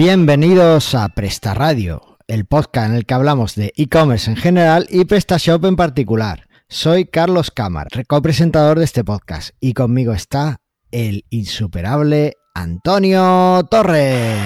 [0.00, 5.04] Bienvenidos a Presta Radio, el podcast en el que hablamos de e-commerce en general y
[5.04, 6.48] PrestaShop en particular.
[6.70, 14.38] Soy Carlos Cámara, copresentador de este podcast, y conmigo está el insuperable Antonio Torres.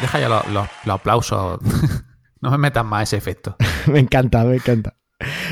[0.00, 1.60] Deja ya los aplausos.
[2.40, 3.56] no me metas más ese efecto.
[3.86, 4.96] me encanta, me encanta.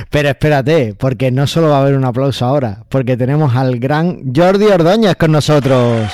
[0.09, 4.33] Pero espérate, porque no solo va a haber un aplauso ahora, porque tenemos al gran
[4.35, 6.11] Jordi Ordóñez con nosotros.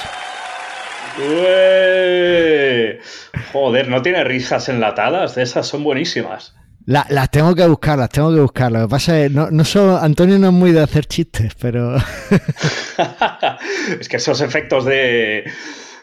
[3.52, 5.34] Joder, ¿no tiene risas enlatadas?
[5.34, 6.54] De esas son buenísimas.
[6.86, 8.72] las tengo que buscar, las tengo que buscar.
[8.72, 11.54] Lo que pasa es que no, no solo, Antonio no es muy de hacer chistes,
[11.60, 11.96] pero...
[14.00, 15.44] es que esos efectos de...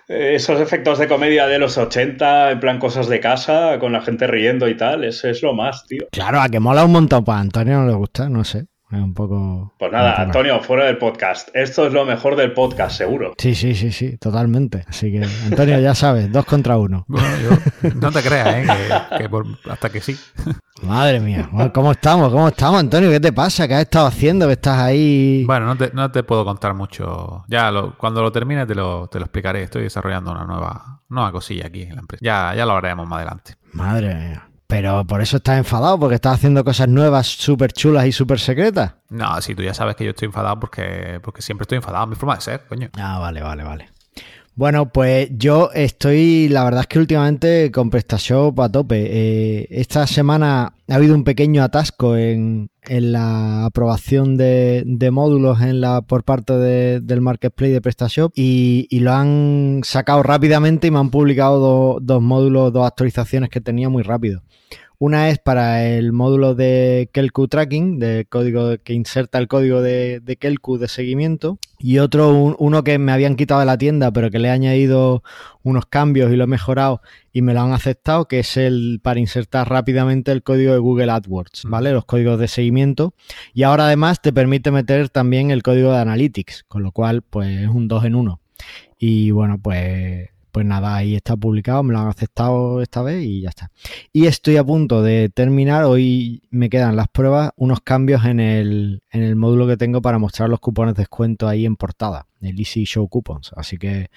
[0.10, 4.26] Esos efectos de comedia de los 80, en plan cosas de casa, con la gente
[4.26, 6.08] riendo y tal, eso es lo más, tío.
[6.14, 9.14] Claro, a que mola un montón, pues a Antonio no le gusta, no sé un
[9.14, 9.74] poco.
[9.78, 11.50] Pues nada, Antonio, fuera del podcast.
[11.54, 13.34] Esto es lo mejor del podcast, seguro.
[13.38, 14.86] Sí, sí, sí, sí, totalmente.
[14.88, 17.06] Así que, Antonio, ya sabes, dos contra uno.
[17.08, 18.68] Bueno, yo, no te creas, ¿eh?
[19.18, 19.30] Que,
[19.70, 20.18] hasta que sí.
[20.84, 22.32] Madre mía, ¿cómo estamos?
[22.32, 23.10] ¿Cómo estamos, Antonio?
[23.10, 23.68] ¿Qué te pasa?
[23.68, 24.46] ¿Qué has estado haciendo?
[24.48, 25.44] ¿Que estás ahí?
[25.46, 27.44] Bueno, no te, no te puedo contar mucho.
[27.48, 29.64] Ya cuando lo termine te lo, te lo explicaré.
[29.64, 32.24] Estoy desarrollando una nueva, nueva cosilla aquí en la empresa.
[32.24, 33.56] Ya, ya lo haremos más adelante.
[33.74, 34.47] Madre mía.
[34.68, 38.96] Pero por eso estás enfadado, porque estás haciendo cosas nuevas, súper chulas y súper secretas.
[39.10, 42.16] No, sí, tú ya sabes que yo estoy enfadado porque, porque siempre estoy enfadado, mi
[42.16, 42.90] forma de ser, coño.
[42.98, 43.90] Ah, vale, vale, vale.
[44.58, 49.06] Bueno, pues yo estoy, la verdad es que últimamente con PrestaShop a tope.
[49.08, 56.02] Eh, esta semana ha habido un pequeño atasco en, la aprobación de, módulos en la,
[56.02, 61.12] por parte del Marketplace de PrestaShop y, y, lo han sacado rápidamente y me han
[61.12, 64.42] publicado dos módulos, dos actualizaciones que tenía muy rápido.
[65.00, 70.22] Una es para el módulo de Kelku Tracking, de código que inserta el código de,
[70.22, 71.60] de Kelku de seguimiento.
[71.78, 75.22] Y otro, uno que me habían quitado de la tienda, pero que le he añadido
[75.62, 77.02] unos cambios y lo he mejorado
[77.32, 81.12] y me lo han aceptado, que es el para insertar rápidamente el código de Google
[81.12, 81.92] AdWords, ¿vale?
[81.92, 83.14] Los códigos de seguimiento.
[83.54, 87.50] Y ahora además te permite meter también el código de Analytics, con lo cual, pues
[87.50, 88.42] es un 2 en 1.
[88.98, 93.42] Y bueno, pues pues nada, ahí está publicado, me lo han aceptado esta vez y
[93.42, 93.70] ya está.
[94.12, 99.04] Y estoy a punto de terminar, hoy me quedan las pruebas, unos cambios en el,
[99.12, 102.58] en el módulo que tengo para mostrar los cupones de descuento ahí en portada, el
[102.58, 103.52] Easy Show Coupons.
[103.56, 104.10] Así que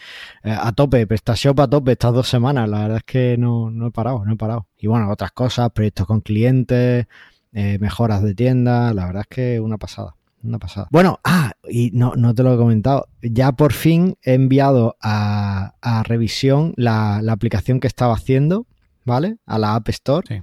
[0.43, 3.89] eh, a tope, PrestaShop a tope estas dos semanas, la verdad es que no, no
[3.89, 4.67] he parado, no he parado.
[4.79, 7.07] Y bueno, otras cosas, proyectos con clientes,
[7.53, 10.15] eh, mejoras de tienda, la verdad es que una pasada.
[10.43, 10.89] Una pasada.
[10.91, 13.09] Bueno, ah, y no, no te lo he comentado.
[13.23, 15.75] Ya por fin he enviado a,
[16.05, 18.67] revisión la, aplicación que estaba haciendo,
[19.05, 19.37] ¿vale?
[19.47, 20.43] A la App Store.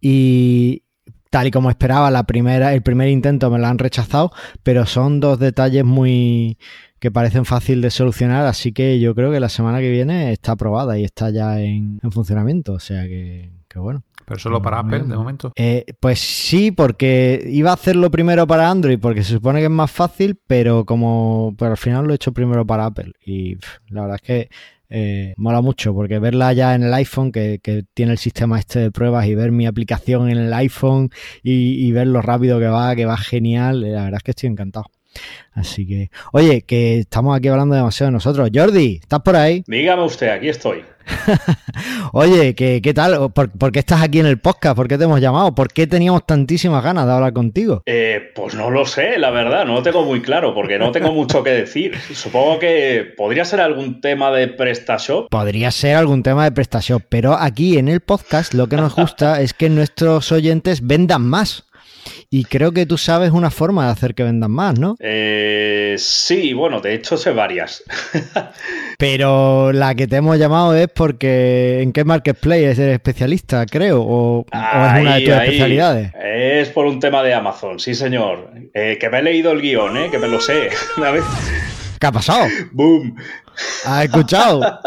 [0.00, 0.82] Y
[1.30, 4.32] tal y como esperaba, la primera, el primer intento me lo han rechazado,
[4.62, 6.58] pero son dos detalles muy
[6.98, 10.52] que parecen fácil de solucionar, así que yo creo que la semana que viene está
[10.52, 12.72] aprobada y está ya en, en funcionamiento.
[12.72, 14.02] O sea que, que bueno.
[14.24, 15.52] ¿Pero solo para Apple de momento?
[15.54, 19.70] Eh, pues sí, porque iba a hacerlo primero para Android, porque se supone que es
[19.70, 23.12] más fácil, pero como pero al final lo he hecho primero para Apple.
[23.24, 23.56] Y
[23.88, 24.48] la verdad es que
[24.88, 27.60] eh, mola mucho, porque verla ya en el iPhone, que,
[27.94, 31.10] tiene el sistema este de pruebas, y ver mi aplicación en el iPhone
[31.42, 34.48] y, y ver lo rápido que va, que va genial, la verdad es que estoy
[34.48, 34.86] encantado.
[35.52, 38.50] Así que, oye, que estamos aquí hablando demasiado de nosotros.
[38.54, 39.64] Jordi, ¿estás por ahí?
[39.66, 40.84] Dígame usted, aquí estoy.
[42.12, 43.30] Oye, ¿qué, ¿qué, tal?
[43.32, 44.76] ¿Por, qué estás aquí en el podcast?
[44.76, 45.54] ¿Por qué te hemos llamado?
[45.54, 47.82] ¿Por qué teníamos tantísimas ganas de hablar contigo?
[47.86, 51.12] Eh, pues no lo sé, la verdad, no lo tengo muy claro, porque no tengo
[51.12, 51.96] mucho que decir.
[52.12, 55.28] Supongo que podría ser algún tema de PrestaShop.
[55.30, 59.40] Podría ser algún tema de PrestaShop, pero aquí en el podcast lo que nos gusta
[59.40, 61.64] es que nuestros oyentes vendan más.
[62.30, 64.96] Y creo que tú sabes una forma de hacer que vendan más, ¿no?
[64.98, 67.84] Eh, sí, bueno, de hecho sé varias.
[68.98, 74.02] Pero la que te hemos llamado es porque ¿en qué marketplace eres especialista, creo?
[74.02, 76.12] ¿O, es una de tus especialidades?
[76.14, 78.50] Es por un tema de Amazon, sí, señor.
[78.74, 80.08] Eh, que me he leído el guion, ¿eh?
[80.10, 80.70] que me lo sé.
[82.00, 82.46] ¿Qué ha pasado?
[82.72, 83.16] ¡Boom!
[83.84, 84.80] ¿Has escuchado?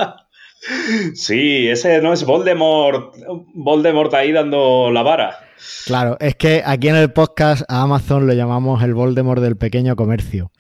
[1.16, 3.16] Sí, ese no es Voldemort,
[3.54, 5.49] Voldemort ahí dando la vara.
[5.86, 9.96] Claro, es que aquí en el podcast a Amazon lo llamamos el Voldemort del pequeño
[9.96, 10.52] comercio.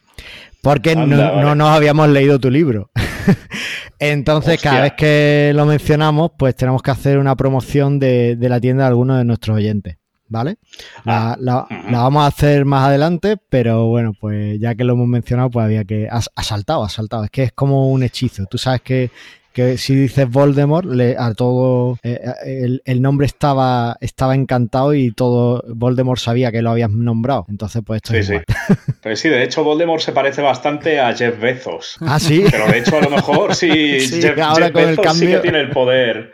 [0.61, 2.91] Porque no, nos habíamos leído tu libro.
[3.99, 8.83] Entonces, cada vez que lo mencionamos, pues tenemos que hacer una promoción de, la tienda
[8.83, 9.97] de algunos de nuestros oyentes.
[10.31, 10.57] ¿Vale?
[11.05, 15.49] La, ah, vamos a hacer más adelante, pero bueno, pues ya que lo hemos mencionado,
[15.49, 16.07] pues había que.
[16.07, 17.23] Ha, saltado, ha saltado.
[17.23, 18.45] Es que es como un hechizo.
[18.45, 19.09] Tú sabes que
[19.53, 25.11] que si dices Voldemort, le, a todo eh, el, el, nombre estaba, estaba encantado y
[25.11, 27.45] todo Voldemort sabía que lo habías nombrado.
[27.49, 28.45] Entonces, pues esto es igual.
[29.01, 31.95] Pues sí, de hecho Voldemort se parece bastante a Jeff Bezos.
[32.01, 32.43] Ah, sí.
[32.51, 35.19] Pero de hecho a lo mejor sí, Sí, Jeff, ahora Jeff con el Bezos sí
[35.19, 35.41] que cambio.
[35.41, 36.33] tiene el poder,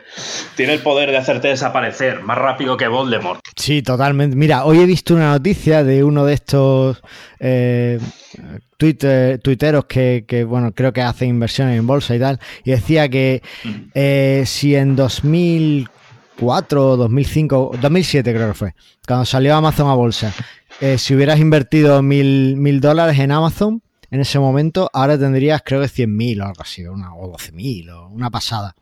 [0.56, 3.40] tiene el poder de hacerte desaparecer más rápido que Voldemort.
[3.56, 4.36] Sí, totalmente.
[4.36, 7.02] Mira, hoy he visto una noticia de uno de estos
[7.38, 7.98] eh,
[8.76, 13.08] Twitter, tuiteros que, que, bueno, creo que hacen inversiones en bolsa y tal, y decía
[13.08, 13.42] que
[13.94, 18.74] eh, si en 2004 o 2005, 2007 creo que fue,
[19.06, 20.32] cuando salió Amazon a bolsa,
[20.80, 25.80] eh, si hubieras invertido mil, mil dólares en Amazon en ese momento, ahora tendrías creo
[25.80, 28.74] que 100.000 o algo así, una, o 12.000 o una pasada.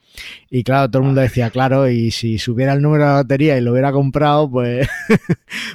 [0.50, 3.56] Y claro, todo el mundo decía, claro, y si supiera el número de la lotería
[3.58, 4.88] y lo hubiera comprado, pues...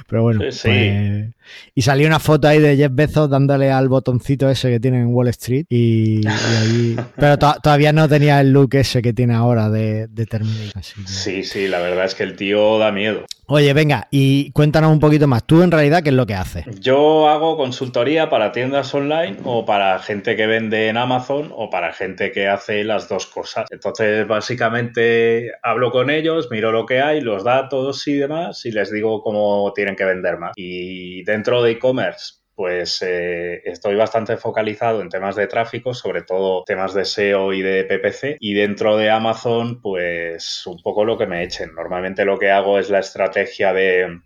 [0.08, 0.68] Pero bueno, Sí, sí.
[0.68, 1.34] pues-
[1.74, 5.08] Y salió una foto ahí de Jeff Bezos dándole al botoncito ese que tiene en
[5.08, 6.96] Wall Street y, y ahí...
[7.16, 10.80] Pero to- todavía no tenía el look ese que tiene ahora de, de Terminator.
[10.82, 13.24] que- Sí, sí, la verdad es que el tío da miedo.
[13.52, 15.44] Oye, venga, y cuéntanos un poquito más.
[15.44, 16.64] Tú en realidad, ¿qué es lo que haces?
[16.80, 21.92] Yo hago consultoría para tiendas online o para gente que vende en Amazon o para
[21.92, 23.66] gente que hace las dos cosas.
[23.72, 28.90] Entonces, básicamente hablo con ellos, miro lo que hay, los datos y demás y les
[28.90, 30.52] digo cómo tienen que vender más.
[30.56, 36.62] Y dentro de e-commerce, pues eh, estoy bastante focalizado en temas de tráfico, sobre todo
[36.64, 38.36] temas de SEO y de PPC.
[38.38, 41.74] Y dentro de Amazon, pues un poco lo que me echen.
[41.74, 44.20] Normalmente lo que hago es la estrategia de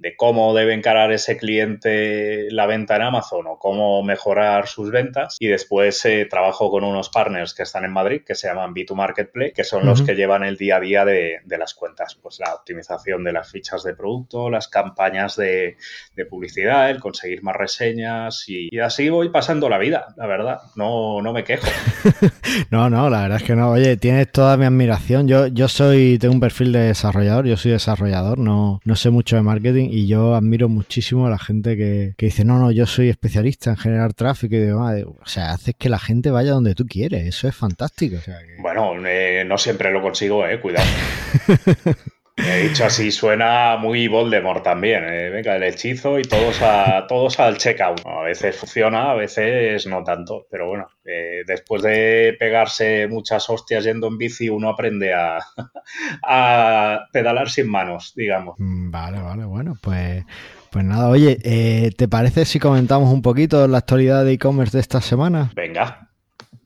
[0.00, 5.36] de cómo debe encarar ese cliente la venta en Amazon o cómo mejorar sus ventas.
[5.38, 8.94] Y después eh, trabajo con unos partners que están en Madrid, que se llaman B2
[8.94, 12.14] Marketplace, que son los que llevan el día a día de, de las cuentas.
[12.14, 15.76] Pues la optimización de las fichas de producto, las campañas de,
[16.16, 20.60] de publicidad, el conseguir más reseñas y, y así voy pasando la vida, la verdad.
[20.76, 21.66] No, no me quejo.
[22.70, 23.70] No, no, la verdad es que no.
[23.70, 25.28] Oye, tienes toda mi admiración.
[25.28, 29.36] Yo, yo soy, tengo un perfil de desarrollador, yo soy desarrollador, no, no sé mucho
[29.36, 32.86] de marketing y yo admiro muchísimo a la gente que, que dice, no, no, yo
[32.86, 35.02] soy especialista en generar tráfico y demás.
[35.04, 38.16] O sea, haces que la gente vaya donde tú quieres, eso es fantástico.
[38.16, 40.86] O sea, que- Bueno, eh, no siempre lo consigo, eh, cuidado.
[42.46, 45.04] He dicho así, suena muy Voldemort también.
[45.04, 48.00] eh, Venga, el hechizo y todos, a, todos al checkout.
[48.06, 50.46] A veces funciona, a veces no tanto.
[50.50, 55.38] Pero bueno, eh, después de pegarse muchas hostias yendo en bici, uno aprende a,
[56.22, 58.56] a pedalar sin manos, digamos.
[58.58, 60.24] Mm, Vale, vale, bueno, pues,
[60.70, 64.80] pues nada, oye, eh, ¿te parece si comentamos un poquito la actualidad de e-commerce de
[64.80, 65.50] esta semana?
[65.54, 66.09] Venga,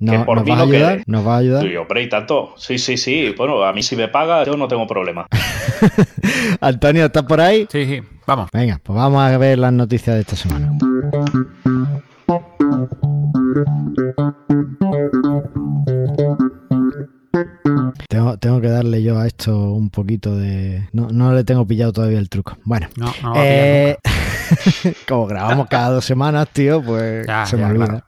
[0.05, 0.95] No- Que por ¿Nos mí vas no ayudar?
[0.97, 1.05] quede.
[1.07, 1.67] ¿Nos vas a ayudar?
[1.67, 2.55] y hombre, y tanto.
[2.57, 3.35] Sí, sí, sí.
[3.37, 5.27] Bueno, a mí si me paga, yo no tengo problema.
[6.61, 7.67] Antonio, ¿estás por ahí?
[7.71, 8.49] Sí, sí, vamos.
[8.53, 10.73] Venga, pues vamos a ver las noticias de esta semana.
[18.09, 20.89] Tengo, tengo que darle yo a esto un poquito de...
[20.93, 22.57] No, no le tengo pillado todavía el truco.
[22.65, 23.97] Bueno, No, no va a pillar eh,
[25.09, 27.87] como grabamos cada dos semanas, tío, pues Ya, se ya, me olvida.
[27.87, 28.05] claro.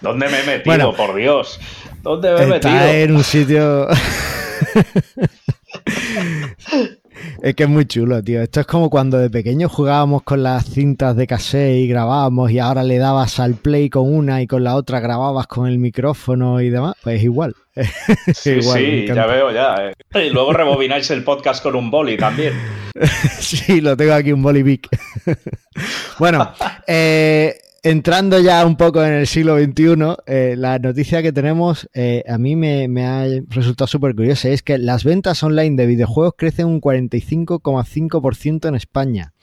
[0.00, 0.92] ¿Dónde me he metido, Bueno.
[0.94, 1.58] por Dios?
[2.02, 2.92] ¿Dónde me he Está metido?
[2.92, 3.88] en un sitio...
[7.42, 8.42] es que es muy chulo, tío.
[8.42, 12.58] Esto es como cuando de pequeño jugábamos con las cintas de cassette y grabábamos y
[12.58, 16.60] ahora le dabas al play con una y con la otra grababas con el micrófono
[16.60, 16.94] y demás.
[17.02, 17.54] Pues igual.
[18.34, 19.76] Sí, Igual, sí, ya veo, ya.
[20.14, 20.26] eh.
[20.26, 22.52] Y luego rebobináis el podcast con un boli también.
[23.40, 24.86] Sí, lo tengo aquí un bolivic.
[26.18, 26.52] bueno,
[26.86, 32.22] eh, entrando ya un poco en el siglo XXI, eh, la noticia que tenemos eh,
[32.28, 34.48] a mí me, me ha resultado súper curiosa.
[34.48, 39.34] Es que las ventas online de videojuegos crecen un 45,5% en España,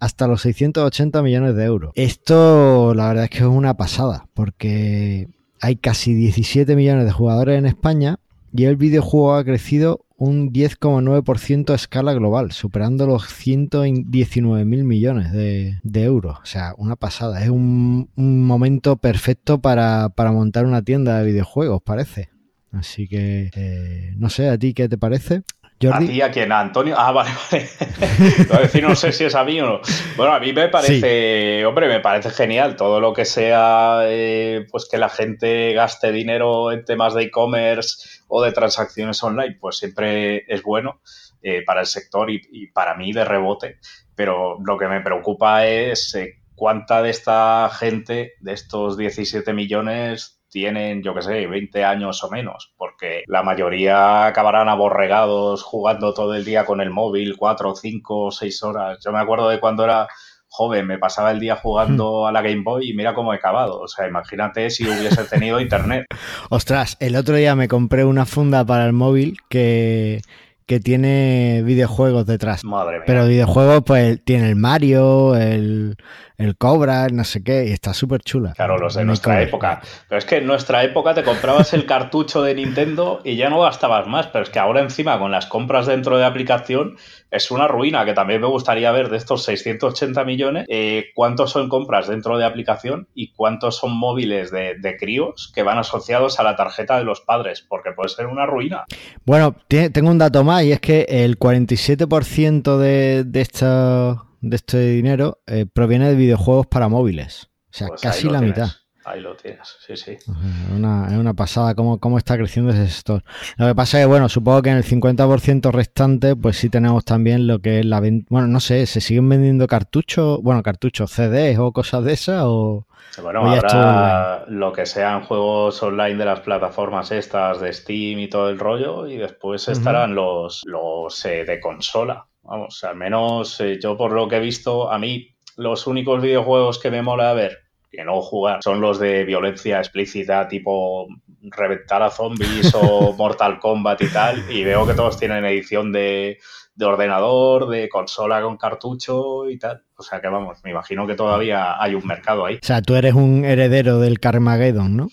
[0.00, 1.92] hasta los 680 millones de euros.
[1.94, 5.28] Esto, la verdad es que es una pasada, porque
[5.60, 8.18] hay casi 17 millones de jugadores en España
[8.52, 15.32] y el videojuego ha crecido un 10,9% a escala global, superando los 119 mil millones
[15.32, 16.38] de, de euros.
[16.42, 17.42] O sea, una pasada.
[17.42, 22.30] Es un, un momento perfecto para, para montar una tienda de videojuegos, parece.
[22.72, 25.42] Así que, eh, no sé, ¿a ti qué te parece?
[25.90, 26.06] ¿A Jordi.
[26.06, 26.50] ti a quién?
[26.50, 26.94] ¿A Antonio?
[26.96, 27.68] Ah, vale, vale.
[28.38, 29.80] Iba a decir, no sé si es a mí o no.
[30.16, 34.88] Bueno, a mí me parece, hombre, me parece genial todo lo que sea, eh, pues
[34.90, 40.44] que la gente gaste dinero en temas de e-commerce o de transacciones online, pues siempre
[40.48, 41.00] es bueno
[41.40, 43.78] eh, para el sector y, y para mí de rebote.
[44.16, 50.42] Pero lo que me preocupa es eh, cuánta de esta gente, de estos 17 millones,
[50.48, 56.34] tienen, yo que sé, 20 años o menos, porque la mayoría acabarán aborregados jugando todo
[56.34, 58.98] el día con el móvil, 4, 5, 6 horas.
[59.04, 60.08] Yo me acuerdo de cuando era
[60.54, 63.80] joven, me pasaba el día jugando a la Game Boy y mira cómo he acabado.
[63.80, 66.06] O sea, imagínate si hubiese tenido internet.
[66.48, 70.22] Ostras, el otro día me compré una funda para el móvil que,
[70.66, 72.62] que tiene videojuegos detrás.
[72.62, 73.04] Madre mía.
[73.04, 75.96] Pero videojuegos, pues tiene el Mario, el,
[76.36, 78.52] el Cobra, no sé qué, y está súper chula.
[78.54, 79.80] Claro, los de No nuestra época.
[80.08, 83.60] Pero es que en nuestra época te comprabas el cartucho de Nintendo y ya no
[83.60, 84.26] gastabas más.
[84.28, 86.96] Pero es que ahora encima con las compras dentro de aplicación
[87.30, 90.66] es una ruina que también me gustaría ver de estos 680 millones.
[90.68, 95.62] eh, ¿Cuántos son compras dentro de aplicación y cuántos son móviles de, de críos que
[95.62, 97.64] van asociados a la tarjeta de los padres?
[97.68, 98.84] Porque puede ser una ruina.
[99.24, 104.78] Bueno, tengo un dato más y es que el 47% de, de, esta- de este
[104.90, 107.50] dinero eh, proviene de videojuegos para móviles.
[107.70, 108.56] O sea, Pues casi la tienes.
[108.56, 108.68] mitad.
[109.06, 110.12] Ahí lo tienes, sí, sí.
[110.12, 110.28] Es
[110.74, 113.22] una, es una pasada cómo, cómo está creciendo ese sector.
[113.58, 117.04] Lo que pasa es que, bueno, supongo que en el 50% restante, pues sí tenemos
[117.04, 118.26] también lo que es la venta.
[118.30, 120.40] Bueno, no sé, ¿se siguen vendiendo cartuchos?
[120.42, 122.44] Bueno, cartuchos, CDs o cosas de esas?
[122.46, 122.86] O...
[123.22, 128.28] Bueno, O habrá lo que sean juegos online de las plataformas estas de Steam y
[128.28, 132.26] todo el rollo, y después estarán los, los eh, de consola.
[132.44, 136.78] Vamos, al menos eh, yo por lo que he visto, a mí los únicos videojuegos
[136.78, 137.58] que me mola ver,
[137.90, 141.06] que no jugar, son los de violencia explícita, tipo
[141.42, 146.38] reventar a zombies o Mortal Kombat y tal, y veo que todos tienen edición de,
[146.74, 149.82] de ordenador, de consola con cartucho y tal.
[149.96, 152.56] O sea que vamos, me imagino que todavía hay un mercado ahí.
[152.56, 155.08] O sea, tú eres un heredero del Carmageddon, ¿no?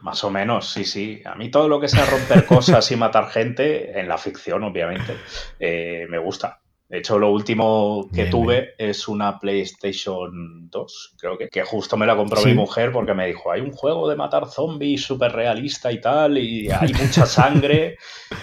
[0.00, 1.22] Más o menos, sí, sí.
[1.24, 5.16] A mí todo lo que sea romper cosas y matar gente, en la ficción, obviamente,
[5.60, 6.61] eh, me gusta.
[6.92, 11.96] De hecho, lo último que Bien, tuve es una PlayStation 2, creo que, que justo
[11.96, 12.48] me la compró Sí.
[12.50, 16.36] mi mujer porque me dijo, hay un juego de matar zombies súper realista y tal,
[16.36, 17.96] y hay mucha sangre.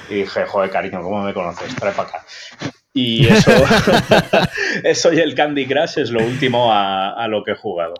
[0.09, 1.75] Y dije, joder, cariño, ¿cómo me conoces?
[1.75, 2.25] Trae para acá.
[2.91, 3.51] Y eso,
[4.83, 7.93] eso y el Candy Crush es lo último a, a lo que he jugado.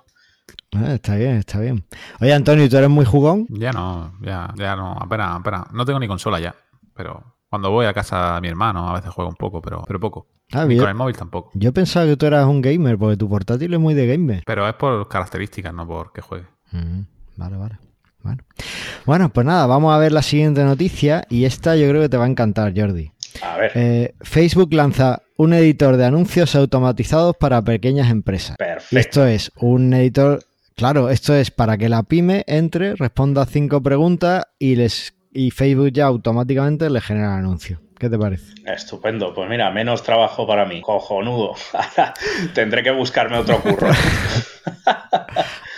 [0.75, 1.85] Ah, está bien, está bien.
[2.21, 3.45] Oye, Antonio, ¿tú eres muy jugón?
[3.49, 5.71] Ya no, ya, ya no, apenas, apenas.
[5.73, 6.55] No tengo ni consola ya,
[6.95, 9.99] pero cuando voy a casa de mi hermano a veces juego un poco, pero, pero
[9.99, 10.27] poco.
[10.51, 10.79] Ah, Ni bien.
[10.81, 11.51] con el móvil tampoco.
[11.53, 14.43] Yo pensaba que tú eras un gamer, porque tu portátil es muy de gamer.
[14.45, 16.45] Pero es por características, no por que juegue.
[16.71, 17.01] Mm,
[17.37, 17.77] vale, vale.
[18.21, 18.43] Bueno.
[19.05, 22.17] bueno, pues nada, vamos a ver la siguiente noticia y esta yo creo que te
[22.17, 23.11] va a encantar, Jordi.
[23.41, 28.55] A ver, Eh, Facebook lanza un editor de anuncios automatizados para pequeñas empresas.
[28.59, 28.97] Y perfecto.
[28.99, 30.43] esto es un editor,
[30.75, 35.91] claro, esto es para que la pyme entre, responda cinco preguntas y les y Facebook
[35.91, 37.79] ya automáticamente le genera el anuncio.
[37.99, 38.53] ¿Qué te parece?
[38.65, 41.55] Estupendo, pues mira, menos trabajo para mí, cojonudo.
[41.73, 42.13] Ahora
[42.53, 43.89] Tendré que buscarme otro curro.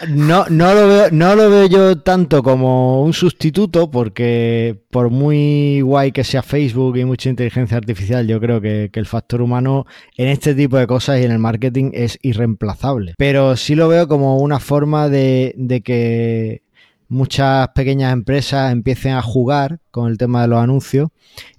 [0.09, 5.81] No, no, lo veo, no lo veo yo tanto como un sustituto, porque por muy
[5.81, 9.85] guay que sea Facebook y mucha inteligencia artificial, yo creo que, que el factor humano
[10.17, 13.13] en este tipo de cosas y en el marketing es irreemplazable.
[13.17, 16.63] Pero sí lo veo como una forma de, de que
[17.11, 21.09] muchas pequeñas empresas empiecen a jugar con el tema de los anuncios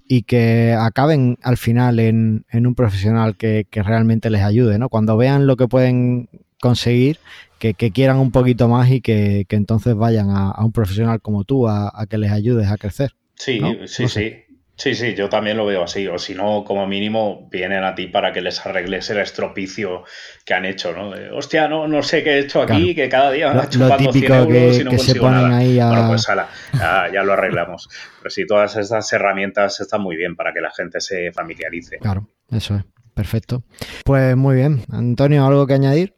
[0.07, 4.89] y que acaben al final en, en un profesional que, que realmente les ayude, ¿no?
[4.89, 6.27] Cuando vean lo que pueden
[6.59, 7.19] conseguir,
[7.59, 11.21] que, que quieran un poquito más y que, que entonces vayan a, a un profesional
[11.21, 13.15] como tú a, a que les ayudes a crecer.
[13.35, 13.73] Sí, ¿No?
[13.85, 14.33] sí, No sí.
[14.75, 16.07] Sí, sí, yo también lo veo así.
[16.07, 20.03] O si no, como mínimo, vienen a ti para que les arregles el estropicio
[20.45, 21.11] que han hecho, ¿no?
[21.11, 22.95] De, Hostia, no, no sé qué he hecho aquí, Claro.
[22.95, 24.97] que cada día me Lo- ha lo chupando 100 típico euros que- y no que
[24.97, 25.57] se consigo ponen nada.
[25.57, 27.87] ahí a- Bueno, pues ala, ya, ya lo arreglamos.
[28.17, 31.99] Pero sí, todas estas herramientas están muy bien para que la gente se familiarice.
[31.99, 32.83] Claro, eso es.
[33.13, 33.63] Perfecto.
[34.03, 34.83] Pues muy bien.
[34.91, 36.15] Antonio, ¿algo que añadir?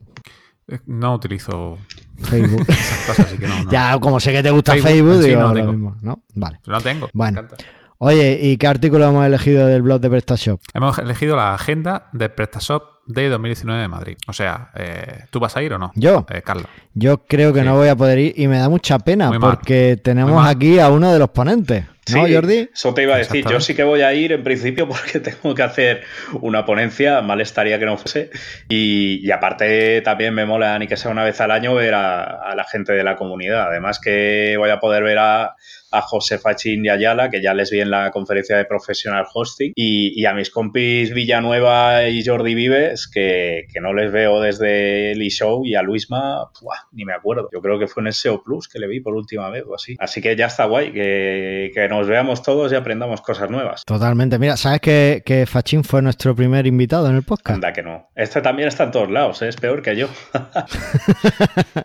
[0.70, 1.78] Eh, No utilizo
[2.24, 2.66] Facebook.
[2.70, 3.56] esas cosas, así que no.
[3.66, 3.70] no.
[3.72, 5.72] ya, como sé que te gusta Facebook Facebook, en sí digo no lo tengo.
[5.74, 6.24] mismo, ¿no?
[6.36, 6.60] Vale.
[6.66, 7.08] No tengo.
[7.08, 7.40] me Bueno.
[7.42, 7.66] encanta.
[7.98, 10.60] Oye, ¿y qué artículo hemos elegido del blog de PrestaShop?
[10.74, 14.18] Hemos elegido la agenda de PrestaShop de 2019 de Madrid.
[14.28, 15.92] O sea, eh, ¿tú vas a ir o no?
[15.96, 16.68] Yo, Eh, Carlos.
[16.94, 17.66] yo creo que Sí.
[17.66, 19.52] no voy a poder ir y me da mucha pena Muy mal.
[19.52, 22.70] porque tenemos aquí a uno de los ponentes, ¿no, Sí, Jordi?
[22.74, 23.46] Eso te iba a decir.
[23.50, 26.02] Yo sí que voy a ir en principio porque tengo que hacer
[26.42, 27.22] una ponencia.
[27.22, 28.30] Mal estaría que no fuese.
[28.68, 32.24] Y, y aparte también me mola, ni que sea una vez al año, ver a,
[32.42, 33.68] a la gente de la comunidad.
[33.70, 35.56] Además que voy a poder ver a,
[35.98, 39.74] a José Fachín y Ayala, que ya les vi en la conferencia de Professional Hosting,
[39.76, 45.12] y, y a mis compis Villanueva y Jordi Vives, que, que no les veo desde
[45.12, 46.76] el show y a Luisma, ¡buah!
[46.92, 47.50] ni me acuerdo.
[47.52, 49.76] Yo creo que fue en el SEO Plus que le vi por última vez o
[49.76, 49.96] así.
[50.00, 53.84] Así que ya está guay, que, que nos veamos todos y aprendamos cosas nuevas.
[53.86, 54.40] Totalmente.
[54.40, 57.56] Mira, ¿sabes que, que Fachín fue nuestro primer invitado en el podcast?
[57.56, 58.10] Anda que no.
[58.16, 59.50] Este también está en todos lados, ¿eh?
[59.50, 60.08] es peor que yo.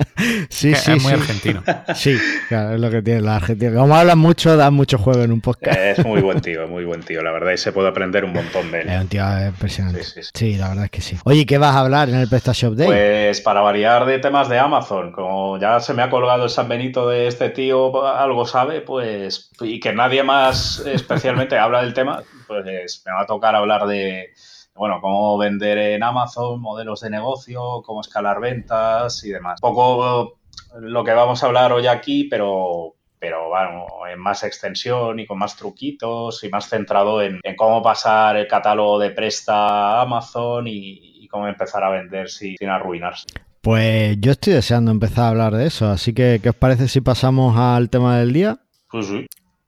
[0.50, 1.18] Sí, sí, es muy sí.
[1.18, 1.62] argentino.
[1.94, 3.72] Sí, claro, es lo que tiene la Argentina.
[3.72, 5.78] Como hablas mucho, das mucho juego en un podcast.
[5.78, 8.70] Es muy buen tío, muy buen tío, la verdad, y se puede aprender un montón
[8.70, 8.88] de él.
[8.88, 10.02] Es un tío impresionante.
[10.34, 11.16] Sí, la verdad es que sí.
[11.24, 12.86] Oye, ¿qué vas a hablar en el PrestaShop Day?
[12.86, 16.68] Pues para variar de temas de Amazon, como ya se me ha colgado el San
[16.68, 22.22] Benito de este tío, algo sabe, pues, y que nadie más especialmente habla del tema,
[22.46, 22.64] pues
[23.04, 24.30] me va a tocar hablar de
[24.74, 29.58] bueno, cómo vender en Amazon, modelos de negocio, cómo escalar ventas y demás.
[29.62, 30.38] Un poco
[30.80, 35.38] lo que vamos a hablar hoy aquí, pero, pero bueno, en más extensión y con
[35.38, 41.28] más truquitos y más centrado en, cómo pasar el catálogo de presta a Amazon y,
[41.30, 43.26] cómo empezar a vender sin, arruinarse.
[43.60, 47.00] Pues yo estoy deseando empezar a hablar de eso, así que ¿qué os parece si
[47.00, 48.58] pasamos al tema del día?
[48.90, 49.26] Pues sí.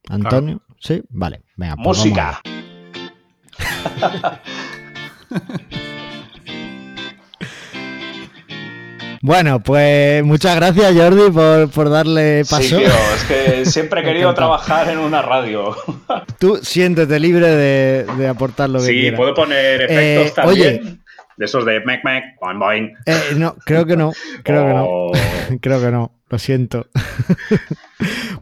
[0.09, 1.03] Antonio, ¿sí?
[1.11, 1.77] Vale, venga.
[1.77, 2.41] Pues Música.
[9.25, 11.31] Bueno, pues muchas gracias Jordi
[11.73, 12.63] por, darle paso.
[12.63, 15.77] Sí, tío, es que siempre he querido trabajar en una radio.
[16.41, 19.11] Tú siéntete libre de, aportar lo que sí, quieras.
[19.11, 21.05] Sí, puedo poner efectos eh, también.
[21.37, 22.93] de esos de mec mec, boing boing.
[23.07, 24.13] Eh, no, creo que no,
[24.43, 24.85] creo que no.
[24.89, 25.13] Oh.
[25.61, 26.89] creo que no, lo siento.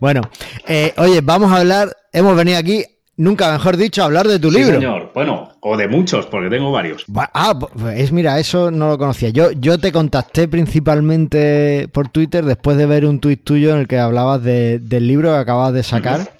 [0.01, 0.23] bueno,
[0.67, 2.87] eh, oye, vamos a hablar, hemos venido aquí
[3.21, 4.75] nunca mejor dicho, hablar de tu sí, libro.
[4.75, 5.11] señor.
[5.15, 7.05] Bueno, o de muchos, porque tengo varios.
[7.35, 7.57] Ah,
[7.95, 9.29] es mira, eso no lo conocía.
[9.29, 13.89] Yo, yo te contacté principalmente por Twitter después de ver un tuit tuyo en el
[13.89, 16.33] que hablabas del libro que acabas de sacar.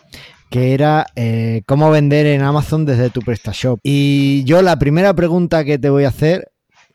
[0.49, 3.79] que era eh, cómo vender en Amazon desde tu PrestaShop.
[3.85, 6.51] Y yo la primera pregunta que te voy a hacer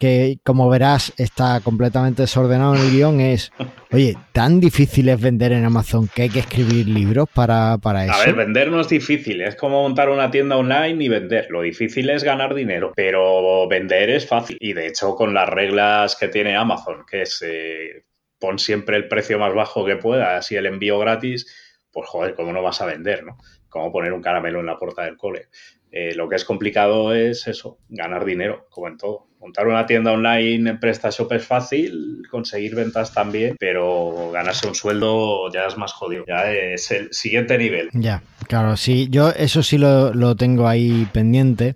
[0.05, 3.51] que como verás está completamente desordenado en el guion, es,
[3.91, 8.13] oye, ¿tan difícil es vender en Amazon que hay que escribir libros para, para eso?
[8.13, 11.47] A ver, vender no es difícil, es como montar una tienda online y vender.
[11.49, 14.57] Lo difícil es ganar dinero, pero vender es fácil.
[14.59, 18.05] Y de hecho, con las reglas que tiene Amazon, que es eh,
[18.37, 21.47] pon siempre el precio más bajo que puedas y el envío gratis,
[21.91, 23.39] pues joder, ¿cómo no vas a vender, no?
[23.69, 25.47] Como poner un caramelo en la puerta del cole.
[25.91, 29.29] Eh, lo que es complicado es eso, ganar dinero, como en todo.
[29.45, 35.53] Montar una tienda online en PrestaShop es fácil, conseguir ventas también, pero ganarse un sueldo
[35.53, 37.89] ya es más jodido, ya es el siguiente nivel.
[37.93, 41.75] Ya, claro, sí, yo eso sí lo, tengo ahí pendiente,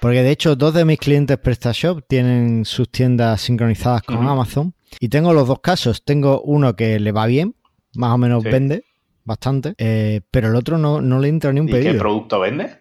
[0.00, 5.10] porque de hecho dos de mis clientes PrestaShop tienen sus tiendas sincronizadas con Amazon y
[5.10, 7.54] tengo los dos casos, tengo uno que le va bien,
[7.96, 8.84] más o menos vende,
[9.24, 11.90] bastante, eh, pero el otro no, no le entra ni un pedido.
[11.90, 12.78] ¿Y qué producto vende?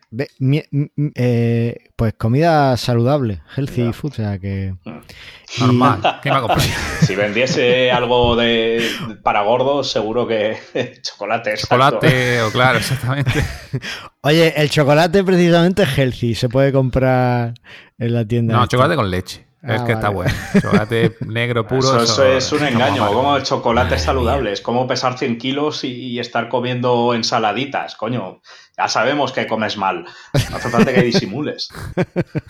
[1.15, 4.75] Eh, pues comida saludable, healthy food, o sea que...
[4.83, 5.61] Mm.
[5.61, 6.61] Normal, ¿qué va a comprar?
[7.01, 8.83] Si vendiese algo de
[9.23, 10.57] para gordos, seguro que
[11.01, 11.57] chocolate.
[11.57, 13.43] Chocolate, o claro, exactamente.
[14.21, 17.53] Oye, el chocolate precisamente es healthy, se puede comprar
[17.97, 18.55] en la tienda.
[18.55, 19.48] No, chocolate con leche.
[19.61, 20.31] Es ah, que está bueno.
[20.53, 22.01] Chocolate negro puro.
[22.01, 23.05] Eso, es un engaño.
[23.07, 24.53] Como el chocolate es saludable.
[24.53, 27.95] Es como pesar 100 kilos y, estar comiendo ensaladitas.
[27.95, 28.39] Coño,
[28.77, 30.05] ya sabemos que comes mal.
[30.49, 31.69] No hace falta que disimules.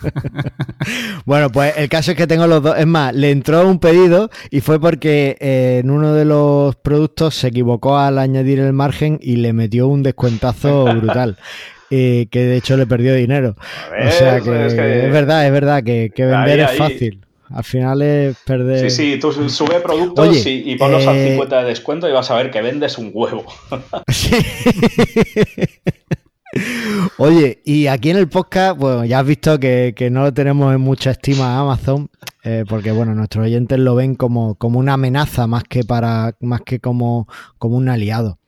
[1.24, 2.78] bueno, pues el caso es que tengo los dos.
[2.78, 7.34] Es más, le entró un pedido y fue porque eh, en uno de los productos
[7.34, 11.38] se equivocó al añadir el margen y le metió un descuentazo brutal.
[11.90, 13.56] que de hecho le perdió dinero.
[13.58, 14.74] o sea que, es,
[15.12, 17.20] verdad, es verdad que, vender es fácil.
[17.52, 18.90] Al final es perder.
[18.90, 22.36] Sí, sí, tú sube productos y, ponlos al 50 eh, de descuento y vas a
[22.36, 23.44] ver que vendes un huevo.
[24.08, 24.36] sí.
[27.18, 30.80] Oye, y aquí en el podcast, bueno, ya has visto que, no lo tenemos en
[30.80, 32.10] mucha estima a Amazon,
[32.42, 36.62] eh, porque bueno, nuestros oyentes lo ven como, como una amenaza más que para, más
[36.62, 38.39] que como, como un aliado.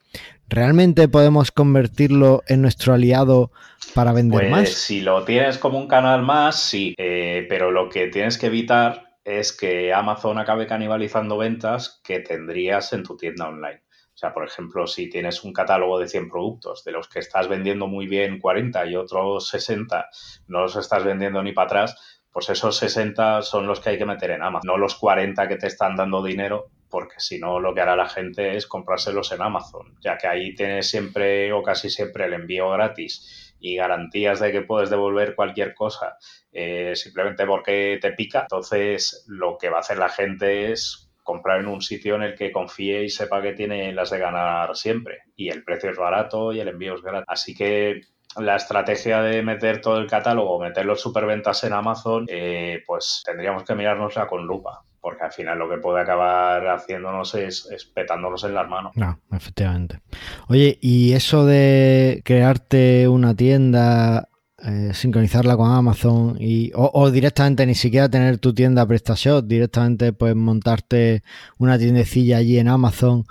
[0.53, 3.51] ¿Realmente podemos convertirlo en nuestro aliado
[3.95, 4.69] para vender pues, más?
[4.69, 9.15] Si lo tienes como un canal más, sí, eh, pero lo que tienes que evitar
[9.25, 13.81] es que Amazon acabe canibalizando ventas que tendrías en tu tienda online.
[14.13, 17.49] O sea, por ejemplo, si tienes un catálogo de 100 productos, de los que estás
[17.49, 20.11] vendiendo muy bien 40 y otros 60
[20.49, 24.05] no los estás vendiendo ni para atrás, pues esos 60 son los que hay que
[24.05, 27.75] meter en Amazon, no los 40 que te están dando dinero porque si no lo
[27.75, 31.89] que hará la gente es comprárselos en Amazon, ya que ahí tienes siempre o casi
[31.89, 36.19] siempre el envío gratis y garantías de que puedes devolver cualquier cosa
[36.53, 38.43] eh, simplemente porque te pica.
[38.43, 42.35] Entonces lo que va a hacer la gente es comprar en un sitio en el
[42.35, 45.21] que confíe y sepa que tiene las de ganar siempre.
[45.35, 47.25] Y el precio es barato y el envío es gratis.
[47.27, 48.03] Así que
[48.37, 53.65] la estrategia de meter todo el catálogo, meter los superventas en Amazon, eh, pues tendríamos
[53.65, 58.55] que mirárnosla con lupa porque al final lo que puede acabar haciéndonos es, petándonos en
[58.55, 58.93] las manos.
[58.95, 59.99] No, efectivamente.
[60.47, 64.29] Oye, y eso de crearte una tienda,
[64.65, 70.37] eh, sincronizarla con Amazon y, o, directamente ni siquiera tener tu tienda PrestaShop, directamente pues
[70.37, 71.25] montarte
[71.59, 73.25] una tiendecilla allí en Amazon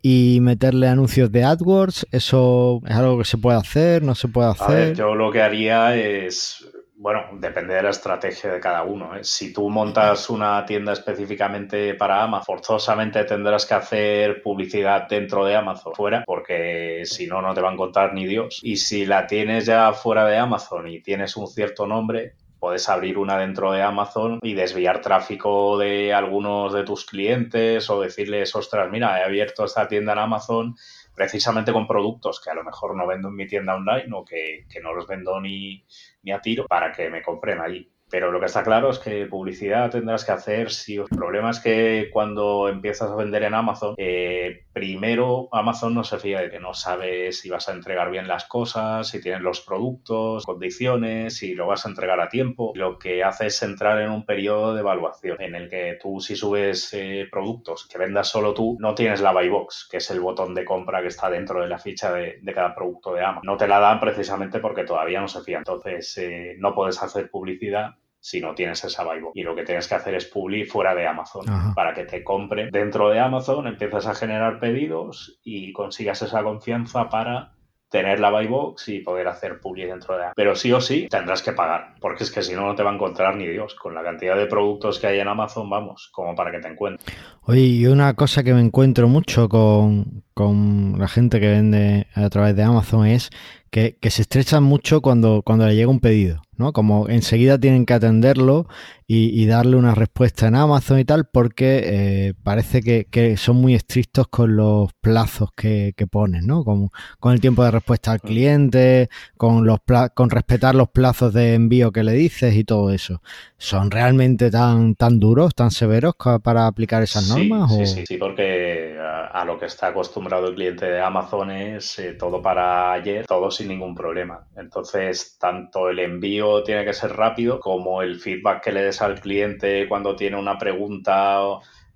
[0.00, 2.06] y meterle anuncios de AdWords?
[2.10, 4.02] ¿Eso es algo que se puede hacer?
[4.02, 4.66] ¿No se puede hacer?
[4.66, 6.66] A ver, yo lo que haría es
[6.98, 9.14] bueno, depende de la estrategia de cada uno.
[9.14, 9.20] ¿eh?
[9.22, 15.54] Si tú montas una tienda específicamente para Amazon, forzosamente tendrás que hacer publicidad dentro de
[15.54, 18.58] Amazon, fuera, porque si no, no te va a encontrar ni Dios.
[18.64, 23.16] Y si la tienes ya fuera de Amazon y tienes un cierto nombre, puedes abrir
[23.16, 28.90] una dentro de Amazon y desviar tráfico de algunos de tus clientes o decirles, ostras,
[28.90, 30.74] mira, he abierto esta tienda en Amazon
[31.14, 34.66] precisamente con productos que a lo mejor no vendo en mi tienda online o que,
[34.68, 35.84] que no los vendo ni,
[36.28, 37.90] ni a tiro para que me compren allí.
[38.10, 41.60] Pero lo que está claro es que publicidad tendrás que hacer si el problema es
[41.60, 46.60] que cuando empiezas a vender en Amazon, eh, primero Amazon no se fía de que
[46.60, 51.54] no sabe si vas a entregar bien las cosas, si tienes los productos, condiciones, si
[51.54, 52.72] lo vas a entregar a tiempo.
[52.74, 56.36] Lo que hace es entrar en un periodo de evaluación en el que tú si
[56.36, 60.20] subes eh, productos que vendas solo tú, no tienes la buy box, que es el
[60.20, 63.42] botón de compra que está dentro de la ficha de, cada producto de Amazon.
[63.44, 65.58] No te la dan precisamente porque todavía no se fía.
[65.58, 67.97] Entonces eh, no puedes hacer publicidad
[68.28, 71.06] si no tienes esa buy Y lo que tienes que hacer es publicar fuera de
[71.06, 76.42] Amazon para que te compre dentro de Amazon, empiezas a generar pedidos y consigas esa
[76.42, 77.52] confianza para
[77.88, 80.34] tener la buy box y poder hacer publi dentro de Amazon.
[80.36, 82.90] Pero sí o sí tendrás que pagar, porque es que si no, no te va
[82.90, 83.74] a encontrar ni Dios.
[83.74, 87.10] Con la cantidad de productos que hay en Amazon, vamos, como para que te encuentres.
[87.44, 92.30] Oye, y una cosa que me encuentro mucho con, con la gente que vende a
[92.30, 93.30] través de Amazon es
[93.72, 96.42] que, que se estrechan mucho cuando, cuando le llega un pedido.
[96.58, 96.72] ¿no?
[96.72, 98.66] Como enseguida tienen que atenderlo
[99.10, 104.28] y, darle una respuesta en Amazon y tal, porque eh, parece que, son muy estrictos
[104.28, 106.62] con los plazos que, ponen, ¿no?
[106.62, 109.78] Con, con, el tiempo de respuesta al cliente, con, los
[110.14, 113.22] con respetar los plazos de envío que le dices y todo eso.
[113.56, 117.74] ¿Son realmente tan, tan duros, tan severos para aplicar esas normas?
[117.74, 118.98] Sí, sí, sí, porque
[119.32, 123.50] a, lo que está acostumbrado el cliente de Amazon es eh, todo para ayer, todo
[123.50, 124.46] sin ningún problema.
[124.56, 129.20] Entonces, tanto el envío tiene que ser rápido, como el feedback que le des al
[129.20, 131.40] cliente cuando tiene una pregunta,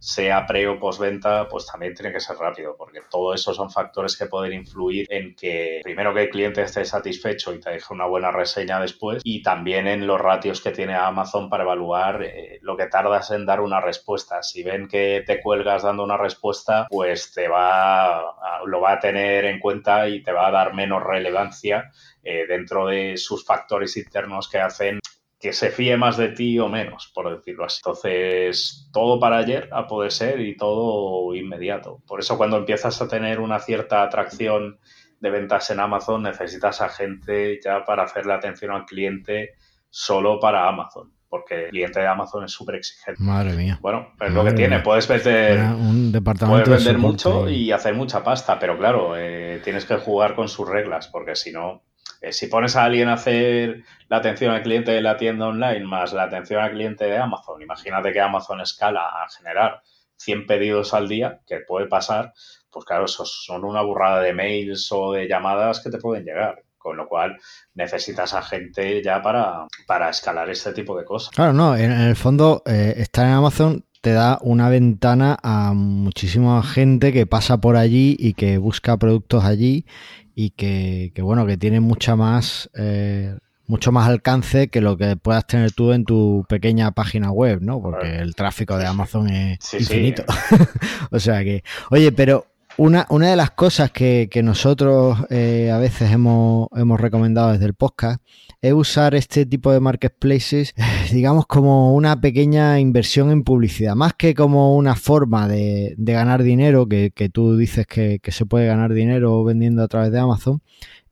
[0.03, 4.17] sea pre o postventa, pues también tiene que ser rápido, porque todo eso son factores
[4.17, 8.07] que pueden influir en que primero que el cliente esté satisfecho y te deje una
[8.07, 12.77] buena reseña después, y también en los ratios que tiene Amazon para evaluar eh, lo
[12.77, 14.43] que tardas en dar una respuesta.
[14.43, 18.35] Si ven que te cuelgas dando una respuesta, pues te va
[18.67, 21.91] lo va a tener en cuenta y te va a dar menos relevancia
[22.25, 25.01] eh, dentro de sus factores internos que hacen
[25.43, 27.81] que se fíe más de ti o menos, por decirlo así.
[27.85, 32.01] Entonces, todo para ayer a poder ser y todo inmediato.
[32.07, 34.79] Por eso cuando empiezas a tener una cierta atracción
[35.19, 39.55] de ventas en Amazon, necesitas a gente ya para hacerle atención al cliente
[39.91, 41.13] solo para Amazon.
[41.29, 43.21] Porque el cliente de Amazon es súper exigente.
[43.21, 43.81] Madre mía.
[43.83, 44.79] Bueno, es lo que tiene.
[44.79, 49.87] Puedes vender, un departamento puedes vender mucho y hacer mucha pasta, pero claro, eh, tienes
[49.87, 51.83] que jugar con sus reglas, porque si no,
[52.31, 56.13] si pones a alguien a hacer la atención al cliente de la tienda online más
[56.13, 59.83] la atención al cliente de Amazon, imagínate que Amazon escala a generar
[60.17, 62.33] 100 pedidos al día, que puede pasar,
[62.71, 66.63] pues claro, eso son una burrada de mails o de llamadas que te pueden llegar
[66.83, 67.39] con lo cual
[67.75, 71.31] necesitas a gente ya para, para escalar este tipo de cosas.
[71.31, 76.61] Claro, no, en, el fondo eh, estar en Amazon te da una ventana a muchísima
[76.65, 79.87] gente que pasa por allí y que busca productos allí
[80.35, 85.47] y que, bueno, que tiene mucha más, eh, mucho más alcance que lo que puedas
[85.47, 87.81] tener tú en tu pequeña página web, ¿no?
[87.81, 90.25] Porque el tráfico de Amazon es infinito.
[91.11, 96.11] o sea que, oye, pero una, una de las cosas que, nosotros eh, a veces
[96.11, 98.21] hemos, hemos recomendado desde el podcast
[98.63, 100.75] es usar este tipo de marketplaces,
[101.13, 106.87] digamos, como una pequeña inversión en publicidad, más que como una forma de, ganar dinero,
[106.89, 110.63] que, tú dices que, se puede ganar dinero vendiendo a través de Amazon,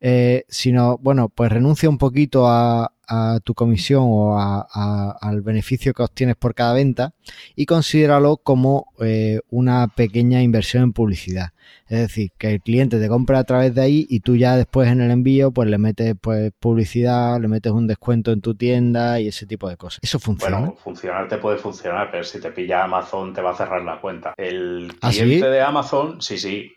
[0.00, 6.03] eh, sino, bueno, pues renuncia un poquito a, a tu comisión o al beneficio que
[6.05, 7.12] obtienes por cada venta
[7.57, 11.49] y considéralo como eh, una pequeña inversión en publicidad.
[11.88, 14.88] Es decir, que el cliente te compra a través de ahí y tú ya después
[14.88, 19.18] en el envío pues le metes pues publicidad, le metes un descuento en tu tienda
[19.18, 19.99] y ese tipo de cosas.
[20.03, 20.59] ¿Eso funciona?
[20.59, 24.01] Bueno, funcionar te puede funcionar, pero si te pilla Amazon te va a cerrar la
[24.01, 24.35] cuenta.
[24.37, 26.73] El ¿Ah, cliente de Amazon, sí, sí.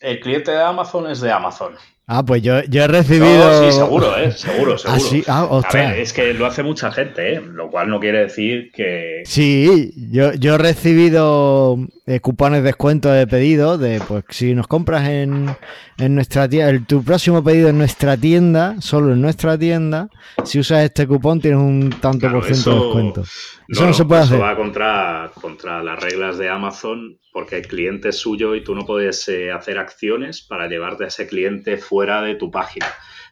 [0.00, 1.72] El cliente de Amazon es de Amazon
[2.06, 3.64] Ah, pues yo, yo he recibido.
[3.64, 4.32] sí, seguro, ¿eh?
[4.32, 5.24] Seguro, ah, seguro.
[5.28, 7.40] Ah, a ver, es que lo hace mucha gente, ¿eh?
[7.40, 9.22] Lo cual no quiere decir que.
[9.24, 13.78] Sí, yo, yo he recibido eh, cupones de descuento de pedido.
[13.78, 15.56] De pues si nos compras en,
[15.96, 20.08] en nuestra tienda, tu próximo pedido en nuestra tienda, solo en nuestra tienda,
[20.44, 23.24] si usas este cupón tienes un tanto por ciento de descuento.
[23.68, 24.42] Eso no, se puede hacer.
[24.42, 28.84] va contra, contra las reglas de Amazon porque el cliente es suyo y tú no
[28.84, 32.86] puedes eh, hacer acciones para llevarte a ese cliente fuera de tu página,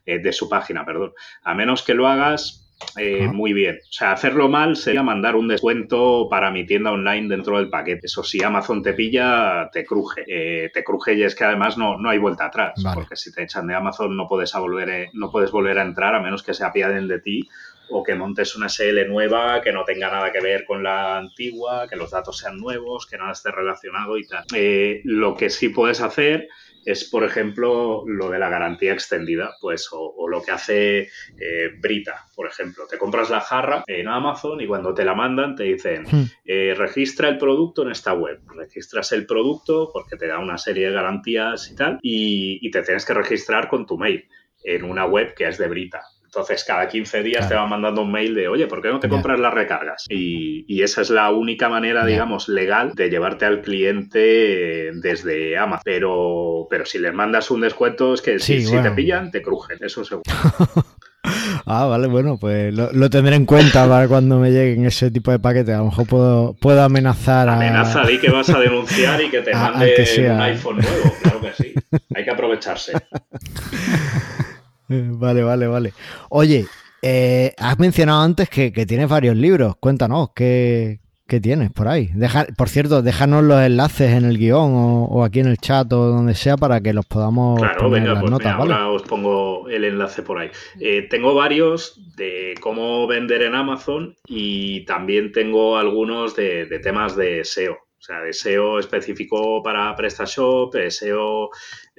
[0.07, 1.13] eh, de su página, perdón.
[1.43, 3.79] A menos que lo hagas eh, muy bien.
[3.83, 8.07] O sea, hacerlo mal sería mandar un descuento para mi tienda online dentro del paquete.
[8.07, 10.71] Eso si Amazon te pilla, te cruje.
[10.73, 12.83] te cruje y es que además no, no hay vuelta atrás.
[12.95, 16.21] Porque si te echan de Amazon no puedes, volver, no puedes volver a entrar a
[16.21, 17.51] menos que se apiaden de ti
[17.91, 21.87] o que montes una SL nueva que no tenga nada que ver con la antigua,
[21.89, 24.45] que los datos sean nuevos, que nada esté relacionado y tal.
[24.55, 26.49] Eh, lo que sí puedes hacer
[26.85, 32.27] es, por ejemplo, lo de la garantía extendida, pues, o, lo que hace eh, Brita,
[32.35, 32.87] por ejemplo.
[32.89, 36.25] Te compras la jarra en Amazon y cuando te la mandan te dicen, hmm.
[36.45, 38.41] eh, registra el producto en esta web.
[38.57, 43.05] Registras el producto porque te da una serie de garantías y tal, y te tienes
[43.05, 44.27] que registrar con tu mail
[44.63, 46.03] en una web que es de Brita.
[46.33, 49.09] Entonces, cada 15 días te van mandando un mail de, oye, ¿por qué no te
[49.09, 50.05] compras las recargas?
[50.09, 55.83] Y, esa es la única manera, digamos, legal de llevarte al cliente desde Amazon.
[55.85, 60.05] Pero, pero si les mandas un descuento, es que si, te pillan, te crujen, eso
[60.05, 60.23] seguro.
[61.67, 65.41] ah, vale, bueno, pues lo, tendré en cuenta para cuando me lleguen ese tipo de
[65.41, 65.75] paquetes.
[65.75, 67.57] A lo mejor puedo, puedo amenazar a.
[67.57, 71.53] Amenaza, di que vas a denunciar y que te mande un iPhone nuevo, claro que
[71.61, 71.75] sí.
[72.15, 72.93] Hay que aprovecharse.
[75.21, 75.93] Vale, vale, vale.
[76.31, 76.67] Oye,
[77.01, 79.77] eh, has mencionado antes que, tienes varios libros.
[79.77, 80.99] Cuéntanos, ¿qué,
[81.41, 82.11] tienes por ahí?
[82.13, 86.07] Deja, por cierto, déjanos los enlaces en el guion o, aquí en el chat o
[86.07, 88.53] donde sea para que los podamos claro, poner venga, pues notas.
[88.53, 90.51] Ahora os pongo el enlace por ahí.
[90.81, 97.45] Eh, tengo varios de cómo vender en Amazon y también tengo algunos de temas de
[97.45, 97.79] SEO.
[98.01, 101.51] O sea, deseo específico para PrestaShop, deseo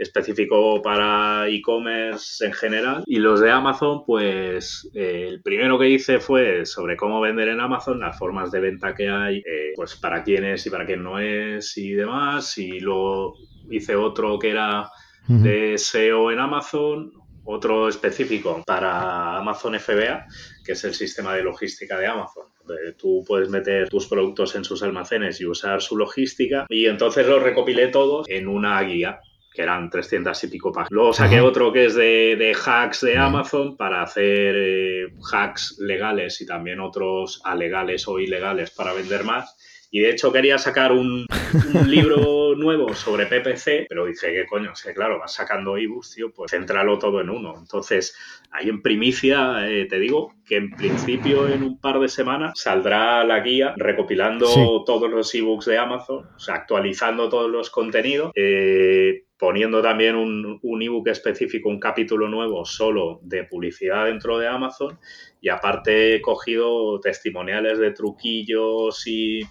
[0.02, 3.04] específico para e-commerce en general.
[3.06, 7.60] Y los de Amazon, pues eh, el primero que hice fue sobre cómo vender en
[7.60, 11.04] Amazon, las formas de venta que hay, eh, pues para quién es y para quién
[11.04, 12.58] no es y demás.
[12.58, 13.36] Y luego
[13.70, 14.90] hice otro que era
[15.28, 17.14] de SEO en Amazon,
[17.46, 20.26] otro específico para Amazon FBA,
[20.66, 22.48] que es el sistema de logística de Amazon.
[22.66, 26.66] Donde tú puedes meter tus productos en sus almacenes y usar su logística.
[26.70, 29.22] Y entonces los recopilé todos en una guía
[29.54, 30.92] que eran 300 y pico páginas.
[30.92, 36.46] Luego saqué otro que es de, hacks de Amazon para hacer eh, hacks legales y
[36.46, 39.58] también otros alegales o ilegales para vender más.
[39.94, 41.26] Y de hecho quería sacar un,
[41.86, 44.72] libro nuevo sobre PPC, pero dije, ¿qué coño?
[44.72, 47.56] Es que claro, vas sacando ebooks, tío, pues céntralo todo en uno.
[47.60, 48.16] Entonces,
[48.52, 53.26] ahí en primicia, eh, te digo que en principio en un par de semanas saldrá
[53.26, 58.32] la guía recopilando todos los ebooks de Amazon, o sea, actualizando todos los contenidos.
[58.36, 64.48] Eh, poniendo también un, un ebook específico, un capítulo nuevo solo de publicidad dentro de
[64.48, 65.00] Amazon
[65.42, 69.48] y aparte he cogido testimoniales de truquillos y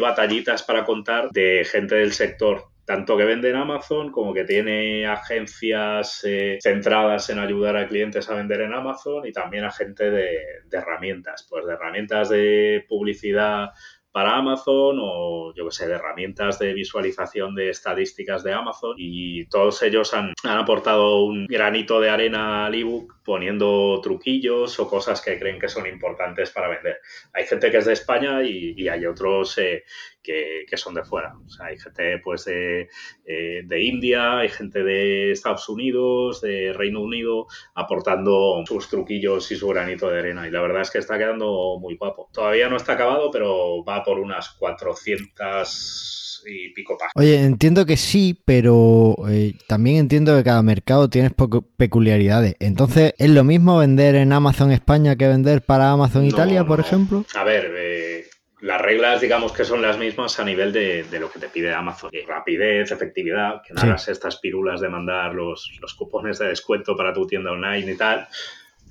[0.00, 5.06] batallitas para contar de gente del sector tanto que vende en Amazon como que tiene
[5.06, 10.10] agencias eh, centradas en ayudar a clientes a vender en Amazon y también a gente
[10.10, 13.70] de, de herramientas, pues de herramientas de publicidad
[14.12, 19.46] para Amazon o yo que sé, de herramientas de visualización de estadísticas de Amazon y
[19.46, 25.38] todos ellos han, aportado un granito de arena al ebook poniendo truquillos o cosas que
[25.38, 26.98] creen que son importantes para vender.
[27.32, 29.84] Hay gente que es de España y, hay otros eh,
[30.22, 31.34] que, son de fuera.
[31.44, 32.88] O sea, hay gente pues de,
[33.24, 39.56] eh, de, India, hay gente de Estados Unidos, de Reino Unido, aportando sus truquillos y
[39.56, 40.46] su granito de arena.
[40.46, 42.28] Y la verdad es que está quedando muy guapo.
[42.32, 47.12] Todavía no está acabado, pero va por unas 400 y pico páginas.
[47.14, 51.30] Oye, entiendo que sí, pero eh, también entiendo que cada mercado tiene
[51.76, 52.54] peculiaridades.
[52.60, 57.24] Entonces, ¿es lo mismo vender en Amazon España que vender para Amazon Italia, por ejemplo?
[57.34, 58.26] A ver, eh,
[58.62, 62.10] las reglas, digamos que son las mismas a nivel de, lo que te pide Amazon.
[62.26, 67.12] Rapidez, efectividad, que no hagas estas pirulas de mandar los, los cupones de descuento para
[67.12, 68.28] tu tienda online y tal.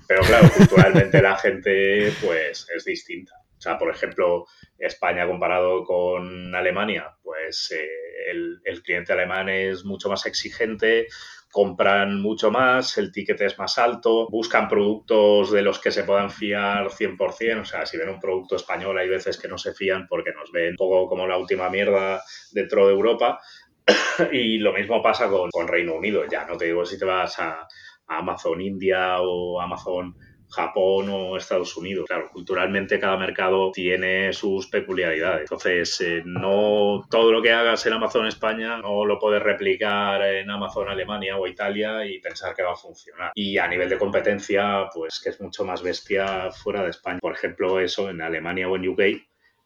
[0.07, 3.33] Pero claro, culturalmente la gente pues es distinta.
[3.61, 4.47] O sea, por ejemplo,
[4.79, 11.05] España comparado con Alemania, pues eh, el, cliente alemán es mucho más exigente,
[11.51, 16.31] compran mucho más, el ticket es más alto, buscan productos de los que se puedan
[16.31, 20.07] fiar 100%, o sea, si ven un producto español hay veces que no se fían
[20.07, 23.41] porque nos ven un poco como la última mierda dentro de Europa,
[24.31, 26.23] y lo mismo pasa con, Reino Unido.
[26.27, 27.67] Ya no te digo si te vas a
[28.07, 30.15] Amazon India o Amazon
[30.51, 32.05] Japón o Estados Unidos.
[32.07, 35.41] Claro, culturalmente cada mercado tiene sus peculiaridades.
[35.41, 40.49] Entonces, eh, no todo lo que hagas en Amazon España no lo puedes replicar en
[40.49, 43.31] Amazon Alemania o Italia y pensar que va a funcionar.
[43.35, 47.19] Y a nivel de competencia, pues que es mucho más bestia fuera de España.
[47.21, 49.01] Por ejemplo, eso en Alemania o en UK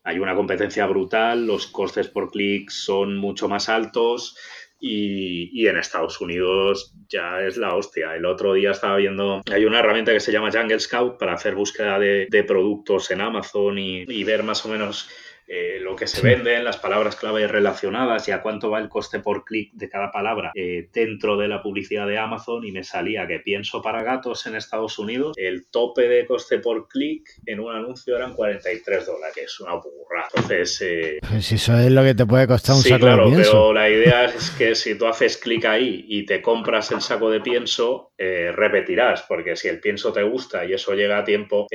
[0.08, 4.38] hay una competencia brutal, los costes por clic son mucho más altos
[4.80, 8.16] y, en Estados Unidos ya es la hostia.
[8.16, 11.56] El otro día estaba viendo, hay una herramienta que se llama Jungle Scout para hacer
[11.56, 15.10] búsqueda de, productos en Amazon y, ver más o menos
[15.48, 19.20] eh, lo que se vende, las palabras clave relacionadas y a cuánto va el coste
[19.20, 23.28] por clic de cada palabra eh, dentro de la publicidad de Amazon y me salía
[23.28, 27.76] que pienso para gatos en Estados Unidos, el tope de coste por clic en un
[27.76, 30.28] anuncio eran 43 dólares, que es una burra.
[30.34, 30.82] Entonces...
[30.82, 33.52] Eh, pues eso es lo que te puede costar un sí, saco claro, de pienso.
[33.52, 37.30] pero la idea es que si tú haces clic ahí y te compras el saco
[37.30, 41.68] de pienso, repetirás, porque si el pienso te gusta y eso llega a tiempo,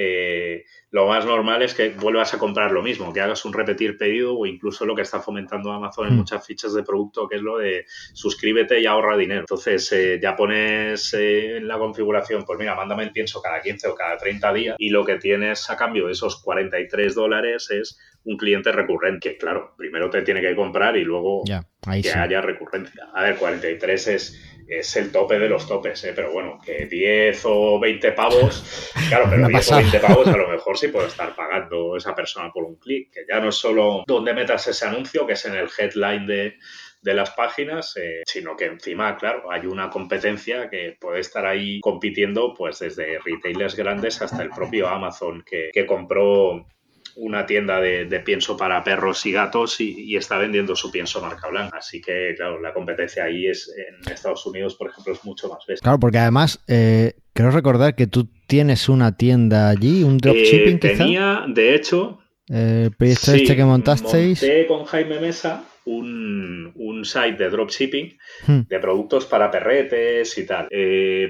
[0.92, 4.36] lo más normal es que vuelvas a comprar lo mismo, que hagas un repetir pedido
[4.36, 6.16] o incluso lo que está fomentando Amazon en mm.
[6.16, 9.40] muchas fichas de producto, que es lo de suscríbete y ahorra dinero.
[9.40, 13.88] Entonces eh, ya pones eh, en la configuración, pues mira, mándame el pienso cada 15
[13.88, 17.98] o cada 30 días y lo que tienes a cambio de esos 43 dólares es
[18.24, 23.08] un cliente recurrente, que claro, primero te tiene que comprar y luego que haya recurrencia.
[23.14, 26.12] A ver, 43 es es el tope de los topes, ¿eh?
[26.14, 30.48] pero bueno, que 10 o 20 pavos, claro, pero 10 o 20 pavos a lo
[30.52, 34.04] mejor sí puede estar pagando esa persona por un clic, que ya no es solo
[34.06, 36.54] donde metas ese anuncio, que es en el headline de,
[37.02, 42.54] las páginas, eh, sino que encima, claro, hay una competencia que puede estar ahí compitiendo
[42.54, 46.66] pues desde retailers grandes hasta el propio Amazon que, que compró
[47.20, 51.78] una tienda de, pienso para perros y gatos y, está vendiendo su pienso marca blanca.
[51.78, 55.58] Así que, claro, la competencia ahí es en Estados Unidos, por ejemplo, es mucho más
[55.66, 55.82] bestia.
[55.82, 60.76] Claro, porque además, eh, quiero recordar que tú tienes una tienda allí, un dropshipping.
[60.76, 62.20] Eh, tenía, de hecho.
[62.48, 64.42] Eh, el proyecto este que montasteis.
[64.42, 68.60] Monté con Jaime Mesa un, un site de dropshipping hmm.
[68.68, 70.68] de productos para perretes y tal,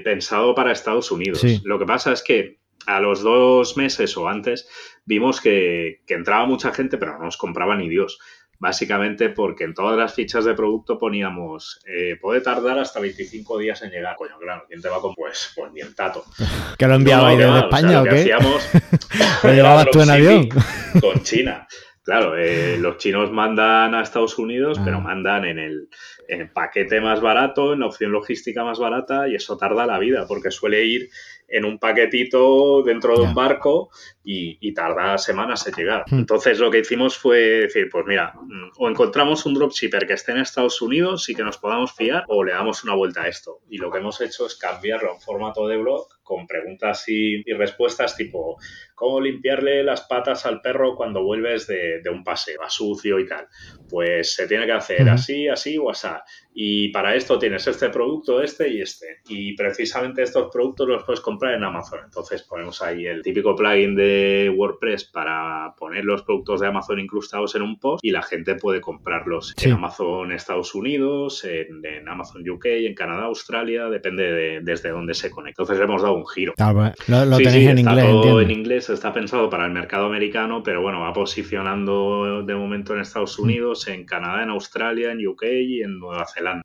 [0.03, 1.43] pensado para Estados Unidos.
[1.63, 4.67] Lo que pasa es que a los dos meses o antes
[5.05, 8.19] vimos que, entraba mucha gente, pero no nos compraba ni Dios.
[8.59, 13.81] Básicamente porque en todas las fichas de producto poníamos, eh, puede tardar hasta 25 días
[13.81, 14.15] en llegar.
[14.15, 15.15] Coño, claro, ¿quién te va con?
[15.15, 16.23] Pues, pues ni el tato.
[16.77, 18.09] ¿Que lo enviaba ahí desde España o, qué?
[18.09, 18.69] hacíamos,
[19.43, 20.49] ¿Lo llevabas tú en avión?
[21.01, 21.67] Con China.
[22.03, 25.01] Claro, eh, los chinos mandan a Estados Unidos, pero ah.
[25.01, 25.87] mandan en el,
[26.27, 29.99] en el, paquete más barato, en la opción logística más barata, y eso tarda la
[29.99, 31.09] vida, porque suele ir
[31.51, 33.89] en un paquetito dentro de un barco
[34.23, 36.05] y, tarda semanas en llegar.
[36.07, 36.19] Hmm.
[36.19, 38.33] Entonces lo que hicimos fue decir, pues mira,
[38.77, 42.43] o encontramos un dropshipper que esté en Estados Unidos y que nos podamos fiar, o
[42.43, 43.59] le damos una vuelta a esto.
[43.69, 48.15] Y lo que hemos hecho es cambiarlo un formato de blog con preguntas y, respuestas
[48.15, 48.57] tipo,
[49.01, 53.47] ¿cómo limpiarle las patas al perro cuando vuelves de, un paseo, a sucio y tal?
[53.89, 56.07] Pues se tiene que hacer así, así o así.
[56.53, 59.21] Y para esto tienes este producto, este y este.
[59.27, 62.01] Y precisamente estos productos los puedes comprar en Amazon.
[62.03, 67.55] Entonces ponemos ahí el típico plugin de WordPress para poner los productos de Amazon incrustados
[67.55, 72.65] en un post y la gente puede comprarlos en Amazon Estados Unidos, en, Amazon UK,
[72.65, 75.63] en Canadá, Australia, depende de desde dónde se conecta.
[75.63, 76.53] Entonces le hemos dado un giro.
[76.59, 78.05] Ah, lo, tenéis en está inglés.
[78.05, 82.93] Todo en inglés, está pensado para el mercado americano, pero bueno, va posicionando de momento
[82.93, 83.43] en Estados mm.
[83.43, 86.63] Unidos, en Canadá, en Australia, en UK y en Nueva Zelanda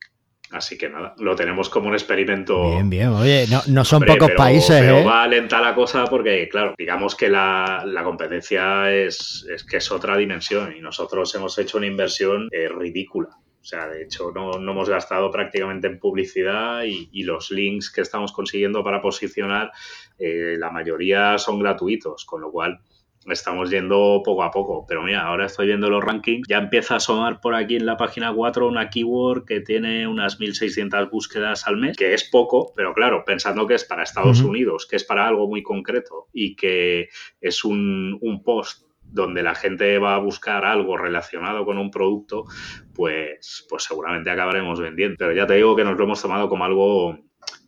[0.50, 2.70] Así que nada, lo tenemos como un experimento.
[2.70, 3.08] Bien, bien.
[3.08, 4.80] Oye, no, son pocos países.
[4.80, 5.04] Pero ¿eh?
[5.04, 10.16] va a alentar la cosa porque, claro, digamos que la, competencia es, que es otra
[10.16, 13.30] dimensión y nosotros hemos hecho una inversión eh, ridícula.
[13.60, 18.30] O sea, de hecho, no, hemos gastado prácticamente en publicidad y, los links que estamos
[18.30, 19.72] consiguiendo para posicionar,
[20.18, 22.80] eh, la mayoría son gratuitos, con lo cual
[23.32, 24.84] estamos yendo poco a poco.
[24.86, 26.46] Pero mira, ahora estoy viendo los rankings.
[26.48, 30.38] Ya empieza a sonar por aquí en la página 4 una keyword que tiene unas
[30.38, 34.86] 1.600 búsquedas al mes, que es poco, pero claro, pensando que es para Estados Unidos,
[34.86, 37.08] que es para algo muy concreto y que
[37.40, 42.44] es un, un post donde la gente va a buscar algo relacionado con un producto,
[42.94, 45.16] pues, pues seguramente acabaremos vendiendo.
[45.18, 47.18] Pero ya te digo que nos lo hemos tomado como algo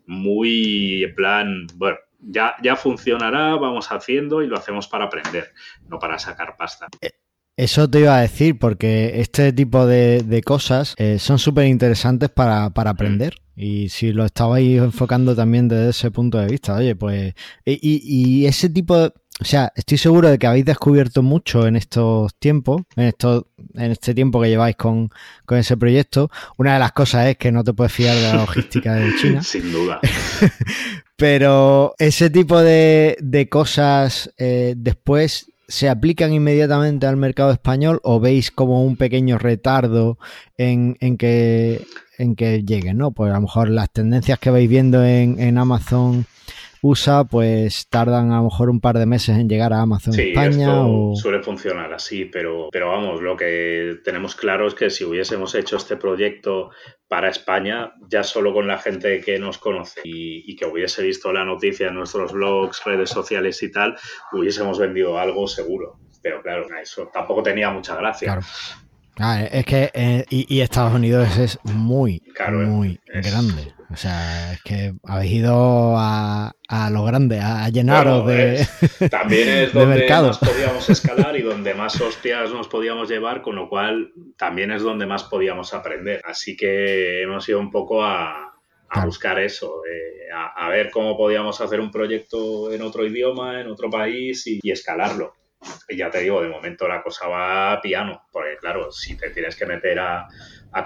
[0.06, 5.52] muy en plan, bueno, ya, ya funcionará, vamos haciendo y lo hacemos para aprender,
[5.88, 6.88] no para sacar pasta.
[7.00, 7.10] Eh,
[7.56, 12.70] eso te iba a decir, porque este tipo de, cosas eh, son súper interesantes para,
[12.70, 13.34] para aprender.
[13.56, 17.34] Y si lo estabais enfocando también desde ese punto de vista, oye, pues.
[17.64, 19.12] Y, y ese tipo de.
[19.40, 23.90] O sea, estoy seguro de que habéis descubierto mucho en estos tiempos, en estos, en
[23.90, 25.10] este tiempo que lleváis con,
[25.50, 26.30] ese proyecto.
[26.56, 29.42] Una de las cosas es que no te puedes fiar de la logística de China.
[29.44, 30.00] Sin duda.
[31.18, 33.48] Pero ese tipo de, de
[34.38, 40.16] eh, después se aplican inmediatamente al mercado español o veis como un pequeño retardo
[40.56, 41.84] en, en que
[42.18, 43.10] en que lleguen, ¿no?
[43.10, 46.24] Pues a lo mejor las tendencias que vais viendo en, en Amazon
[46.82, 50.30] USA, pues tardan a lo mejor un par de meses en llegar a Amazon sí,
[50.30, 50.66] España.
[50.66, 55.54] Esto suele funcionar así, pero, pero vamos, lo que tenemos claro es que si hubiésemos
[55.54, 56.70] hecho este proyecto
[57.08, 61.44] para España, ya solo con la gente que nos conoce y, que hubiese visto la
[61.44, 63.96] noticia en nuestros blogs, redes sociales y tal,
[64.32, 65.98] hubiésemos vendido algo seguro.
[66.22, 68.26] Pero claro, eso tampoco tenía mucha gracia.
[68.26, 68.46] Claro.
[69.20, 72.22] Ah, es que eh, y, Estados Unidos es muy,
[72.66, 73.72] muy grande.
[73.90, 78.66] O sea, es que habéis ido a, a lo grande, a llenaros de.
[79.10, 83.68] también es donde más podíamos escalar y donde más hostias nos podíamos llevar, con lo
[83.68, 86.20] cual también es donde más podíamos aprender.
[86.24, 88.48] Así que hemos ido un poco a,
[88.90, 93.68] a buscar eso, eh, a, ver cómo podíamos hacer un proyecto en otro idioma, en
[93.68, 95.34] otro país y escalarlo.
[95.88, 99.30] Y ya te digo, de momento la cosa va a piano, porque claro, si te
[99.30, 100.28] tienes que meter a,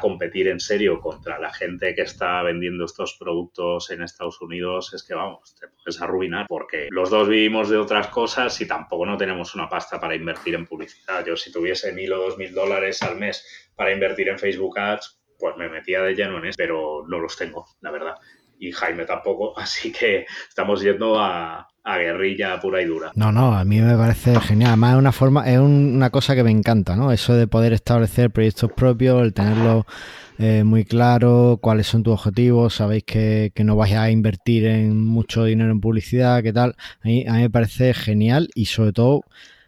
[0.00, 5.02] competir en serio contra la gente que está vendiendo estos productos en Estados Unidos, es
[5.02, 9.16] que vamos, te puedes arruinar, porque los dos vivimos de otras cosas y tampoco no
[9.16, 11.24] tenemos una pasta para invertir en publicidad.
[11.24, 15.20] Yo si tuviese mil o dos mil dólares al mes para invertir en Facebook Ads,
[15.38, 18.14] pues me metía de lleno en eso, pero no los tengo, la verdad
[18.62, 23.12] y Jaime tampoco, así que estamos yendo a, guerrilla pura y dura.
[23.14, 24.70] No, no, a mí me parece genial.
[24.70, 27.12] Además es una forma, es una cosa que me encanta, ¿no?
[27.12, 29.86] Eso de poder establecer proyectos propios, el tenerlo
[30.38, 35.04] eh, muy claro, cuáles son tus objetivos, sabéis que, que, no vais a invertir en
[35.04, 36.76] mucho dinero en publicidad, qué tal.
[37.02, 39.24] A mí, a mí me parece genial y sobre todo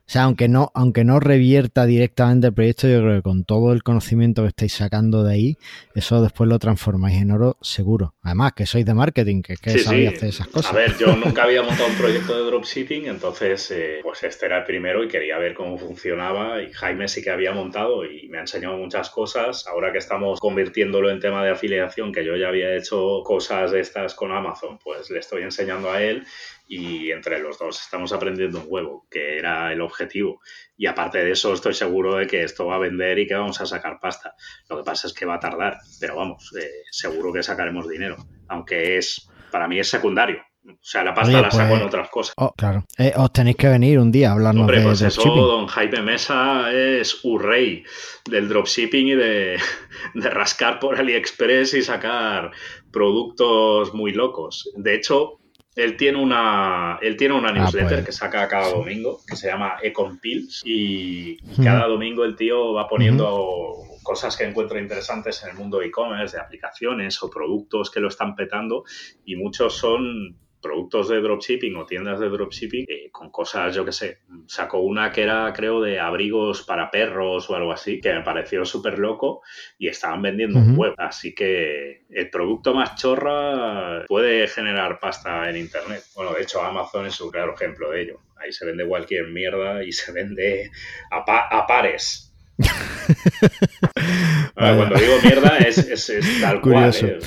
[0.06, 3.72] o sea, aunque no, aunque no revierta directamente el proyecto, yo creo que con todo
[3.72, 5.58] el conocimiento que estáis sacando de ahí,
[5.94, 8.14] eso después lo transformáis en oro seguro.
[8.22, 10.72] Además, que sois de marketing, que, que sabéis hacer esas cosas.
[10.72, 14.58] A ver, yo nunca había montado un proyecto de dropshipping, entonces, eh, pues este era
[14.58, 16.60] el primero y quería ver cómo funcionaba.
[16.60, 19.66] Y Jaime sí que había montado y me ha enseñado muchas cosas.
[19.66, 23.80] Ahora que estamos convirtiéndolo en tema de afiliación, que yo ya había hecho cosas de
[23.80, 26.24] estas con Amazon, pues le estoy enseñando a él
[26.66, 30.40] y entre los dos estamos aprendiendo un huevo, que era el objetivo.
[30.76, 33.60] Y aparte de eso, estoy seguro de que esto va a vender y que vamos
[33.60, 34.34] a sacar pasta.
[34.68, 38.16] Lo que pasa es que va a tardar, pero vamos, eh, seguro que sacaremos dinero,
[38.48, 40.42] aunque es, para mí es secundario.
[40.66, 42.34] O sea, la pasta la saco en pues, otras cosas.
[42.38, 42.84] Oh, claro.
[42.96, 46.72] Eh, os tenéis que venir un día a hablarnos Hombre, pues eso, don Jaime Mesa
[46.72, 47.84] es un rey
[48.24, 49.58] del dropshipping y de,
[50.14, 52.50] de rascar por AliExpress y sacar
[52.90, 54.70] productos muy locos.
[54.74, 55.38] De hecho,
[55.76, 58.06] él tiene una, él tiene una ah, newsletter pues.
[58.06, 62.88] que saca cada domingo que se llama Econ Pills y, cada domingo el tío va
[62.88, 68.08] poniendo cosas que encuentra interesantes en el mundo e-commerce, de aplicaciones o productos que lo
[68.08, 68.84] están petando
[69.24, 73.92] y muchos son productos de dropshipping o tiendas de dropshipping eh, con cosas, yo que
[73.92, 78.22] sé, sacó una que era creo de abrigos para perros o algo así, que me
[78.22, 79.42] pareció súper loco
[79.78, 80.94] y estaban vendiendo un web.
[80.96, 86.02] Así que el producto más chorra puede generar pasta en Internet.
[86.14, 88.20] Bueno, de hecho Amazon es un claro ejemplo de ello.
[88.36, 90.70] Ahí se vende cualquier mierda y se vende
[91.10, 92.32] a pares.
[94.54, 96.94] cuando digo mierda es, tal cual.
[96.94, 97.18] ¿eh?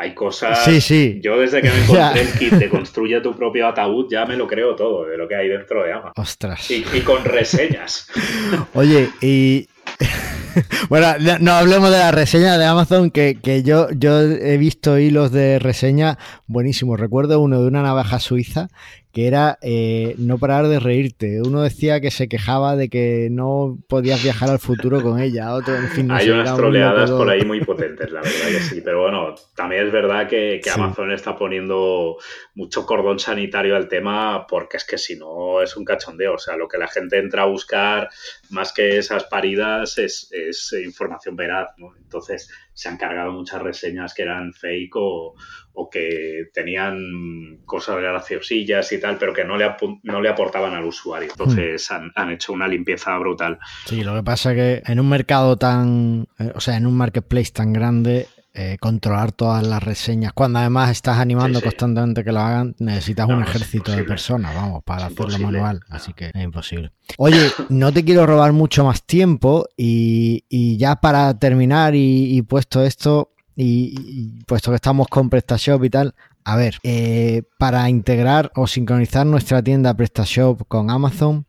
[0.00, 0.64] Hay cosas.
[0.64, 1.20] Sí, sí.
[1.22, 4.46] Yo desde que me encontré el kit de construye tu propio ataúd ya me lo
[4.46, 6.12] creo todo de lo que hay dentro de Amazon.
[6.16, 6.70] Ostras.
[6.70, 8.08] Y, con reseñas.
[8.74, 9.68] Oye, y.
[10.88, 11.08] bueno,
[11.40, 15.58] no hablemos de la reseña de Amazon, que, que, yo, yo he visto hilos de
[15.58, 16.98] reseña buenísimos.
[16.98, 18.68] Recuerdo uno de una navaja suiza
[19.12, 21.40] que era eh, no parar de reírte.
[21.42, 25.52] Uno decía que se quejaba de que no podías viajar al futuro con ella.
[25.54, 28.80] Otro, en fin, Hay unas troleadas por ahí muy potentes, la verdad que sí.
[28.82, 32.16] Pero bueno, también es verdad que, Amazon está poniendo
[32.54, 36.34] mucho cordón sanitario al tema porque es que si no es un cachondeo.
[36.34, 38.08] O sea, lo que la gente entra a buscar
[38.50, 41.70] más que esas paridas es, es información veraz.
[41.78, 41.96] ¿no?
[41.96, 45.34] Entonces se han cargado muchas reseñas que eran fake o,
[45.80, 49.66] o que tenían cosas graciosillas y tal, pero que no le,
[50.02, 51.30] no le aportaban al usuario.
[51.30, 52.10] Entonces hmm.
[52.14, 53.58] han, hecho una limpieza brutal.
[53.86, 56.96] Sí, lo que pasa es que en un mercado tan, eh, o sea, en un
[56.96, 60.32] marketplace tan grande, eh, controlar todas las reseñas.
[60.32, 65.06] Cuando además estás animando constantemente que lo hagan, necesitas un ejército de personas, vamos, para
[65.06, 65.80] hacerlo manual.
[65.88, 66.90] Así que es imposible.
[67.16, 73.30] Oye, no te quiero robar mucho más tiempo y, ya para terminar y, puesto esto,
[73.62, 79.26] y, puesto que estamos con PrestaShop y tal, a ver, eh, para integrar o sincronizar
[79.26, 81.46] nuestra tienda PrestaShop con Amazon,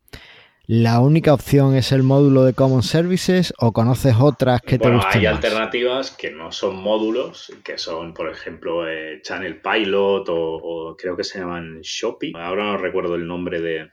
[0.73, 5.19] ¿La única opción es el módulo de Common Services o conoces otras que te gusten
[5.19, 11.17] Hay alternativas que no son módulos, que son, por ejemplo, eh, Channel Pilot o, creo
[11.17, 12.31] que se llaman Shopee.
[12.35, 13.89] Ahora no recuerdo el nombre de...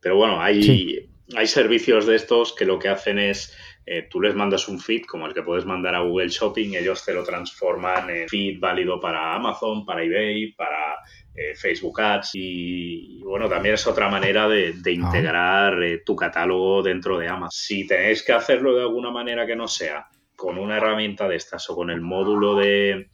[0.00, 3.56] Pero bueno, hay, hay servicios de estos que lo que hacen es
[3.88, 7.04] eh, tú les mandas un feed como el que puedes mandar a Google Shopping, ellos
[7.04, 10.96] te lo transforman en feed válido para Amazon, para eBay, para
[11.32, 14.90] eh, Facebook Ads y, bueno, también es otra manera de, ah.
[14.90, 17.52] integrar eh, tu catálogo dentro de Amazon.
[17.52, 21.70] Si tenéis que hacerlo de alguna manera que no sea con una herramienta de estas
[21.70, 23.10] o con el módulo de,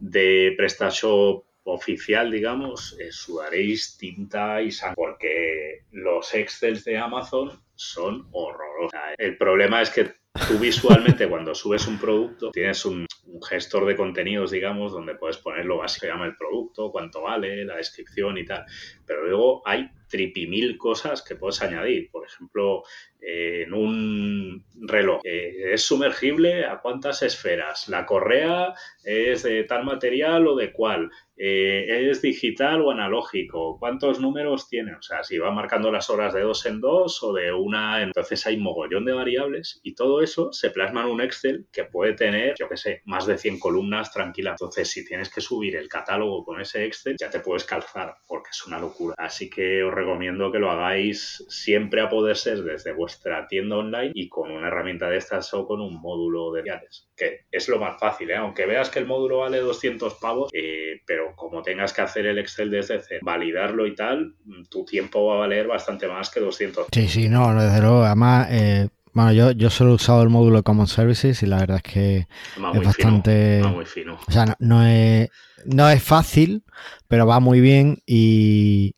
[0.00, 8.92] de PrestaShop oficial, digamos, sudaréis tinta y sangre porque los Excel de Amazon son horrorosos.
[9.16, 10.16] El problema es que
[10.46, 13.06] tú visualmente cuando subes un producto tienes un,
[13.48, 17.76] gestor de contenidos, digamos, donde puedes poner lo básico, llama el producto, cuánto vale, la
[17.76, 18.66] descripción y tal.
[19.06, 22.10] Pero luego hay tripimil cosas que puedes añadir.
[22.10, 22.82] Por ejemplo,
[23.22, 27.88] en un reloj, eh, ¿es sumergible a cuántas esferas?
[27.88, 31.10] ¿La correa es de tal material o de cuál?
[31.36, 33.78] Eh, ¿Es digital o analógico?
[33.78, 34.94] ¿Cuántos números tiene?
[34.94, 38.02] O sea, si va marcando las horas de dos en dos o de una.
[38.02, 42.12] Entonces hay mogollón de variables y todo eso se plasma en un Excel que puede
[42.12, 44.60] tener, yo qué sé, más de 100 columnas tranquilas.
[44.60, 48.50] Entonces, si tienes que subir el catálogo con ese Excel, ya te puedes calzar porque
[48.50, 49.14] es una locura.
[49.16, 53.09] Así que os recomiendo que lo hagáis siempre a poder ser desde vuestra
[53.48, 57.46] tienda online y con una herramienta de estas o con un módulo de viales, que
[57.50, 58.36] es lo más fácil, ¿eh?
[58.36, 62.38] aunque veas que el módulo vale 200 pavos, eh, pero como tengas que hacer el
[62.38, 64.34] Excel desde cero, validarlo y tal,
[64.68, 66.86] tu tiempo va a valer bastante más que 200.
[66.92, 68.04] Sí, sí, no, desde luego.
[68.04, 71.58] Además, eh, bueno, yo, yo solo he usado el módulo de Common Services y la
[71.58, 73.62] verdad es que es bastante...
[73.64, 74.18] muy fino.
[74.26, 75.28] O sea, no, es,
[75.64, 76.62] no es fácil,
[77.08, 78.94] pero va muy bien y,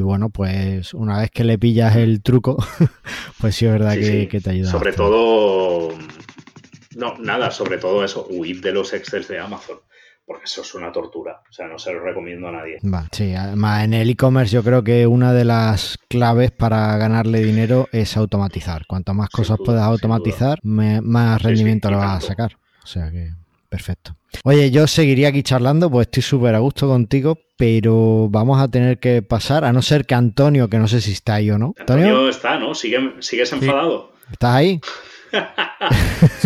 [0.00, 2.56] bueno, pues una vez que le pillas el truco,
[3.40, 4.70] pues sí es verdad que, que, te ayuda.
[4.70, 5.94] Sobre todo,
[6.96, 9.78] no, nada, sobre todo eso, huir de los Excel de Amazon
[10.30, 11.42] porque eso es una tortura.
[11.50, 12.78] O sea, no se lo recomiendo a nadie.
[13.10, 17.88] sí, además en el e-commerce yo creo que una de las claves para ganarle dinero
[17.90, 18.86] es automatizar.
[18.86, 22.52] Cuanto más cosas puedas automatizar, más rendimiento lo vas a sacar.
[22.84, 23.32] O sea que,
[23.68, 24.14] perfecto.
[24.44, 28.98] Oye, yo seguiría aquí charlando, pues estoy súper a gusto contigo, pero vamos a tener
[28.98, 31.74] que pasar, a no ser que Antonio, que no sé si está ahí o no.
[31.78, 32.74] Antonio, está, ¿no?
[32.74, 34.12] ¿Sigues enfadado?
[34.30, 34.80] ¿Estás ahí?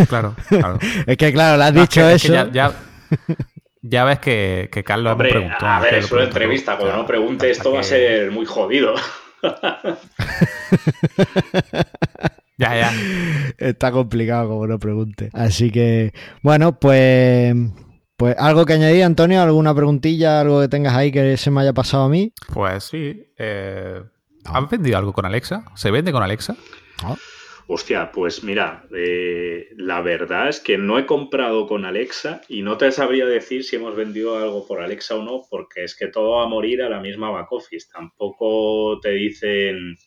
[0.09, 0.35] claro,
[1.07, 2.51] Es que claro, le has dicho eso.
[2.51, 2.73] ya,
[3.81, 5.65] ya ves que, que Carlos Hombre, preguntó.
[5.65, 6.77] A ver, es una entrevista.
[6.77, 8.95] Cuando no pregunte esto va a ser muy jodido.
[12.57, 12.91] ya, ya.
[13.57, 15.29] Está complicado como no pregunte.
[15.33, 17.55] Así que, bueno, pues...
[18.17, 21.73] Pues algo que añadir, Antonio, alguna preguntilla, algo que tengas ahí que se me haya
[21.73, 22.31] pasado a mí.
[22.53, 23.27] Pues sí.
[23.37, 24.01] Eh,
[24.45, 25.65] ¿Has vendido algo con Alexa?
[25.75, 26.55] ¿Se vende con Alexa?
[27.03, 27.17] No.
[27.67, 32.77] Hostia, pues mira, eh, la verdad es que no he comprado con Alexa y no
[32.77, 36.37] te sabría decir si hemos vendido algo por Alexa o no, porque es que todo
[36.37, 37.87] va a morir a la misma back office.
[37.91, 39.97] Tampoco te dicen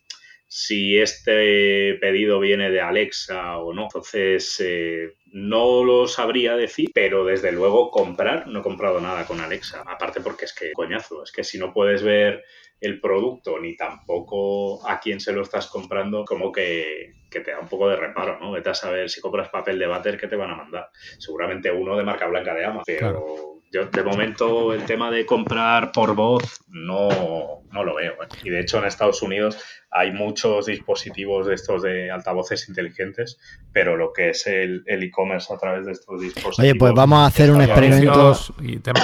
[0.49, 3.85] si este pedido viene de Alexa o no.
[3.85, 9.41] Entonces, eh, no lo sabría decir, pero desde luego comprar, no he comprado nada con
[9.41, 9.85] Alexa.
[9.87, 12.45] Aparte porque es que, coñazo, es que si no puedes ver
[12.81, 17.69] el producto ni tampoco a quién se lo estás comprando, como que, te da un
[17.69, 18.53] poco de reparo, ¿no?
[18.53, 20.89] Vete a saber si compras papel de váter que te van a mandar.
[21.19, 25.93] Seguramente uno de marca blanca de Amazon, pero yo de momento el tema de comprar
[25.93, 28.13] por voz no, no lo veo.
[28.13, 28.29] ¿eh?
[28.45, 29.59] Y de hecho en Estados Unidos
[29.91, 33.39] hay muchos dispositivos de estos de altavoces inteligentes,
[33.73, 36.59] pero lo que es el e-commerce a través de estos dispositivos.
[36.59, 38.35] Oye, pues vamos a hacer un experimento.
[38.61, 39.01] Y tema,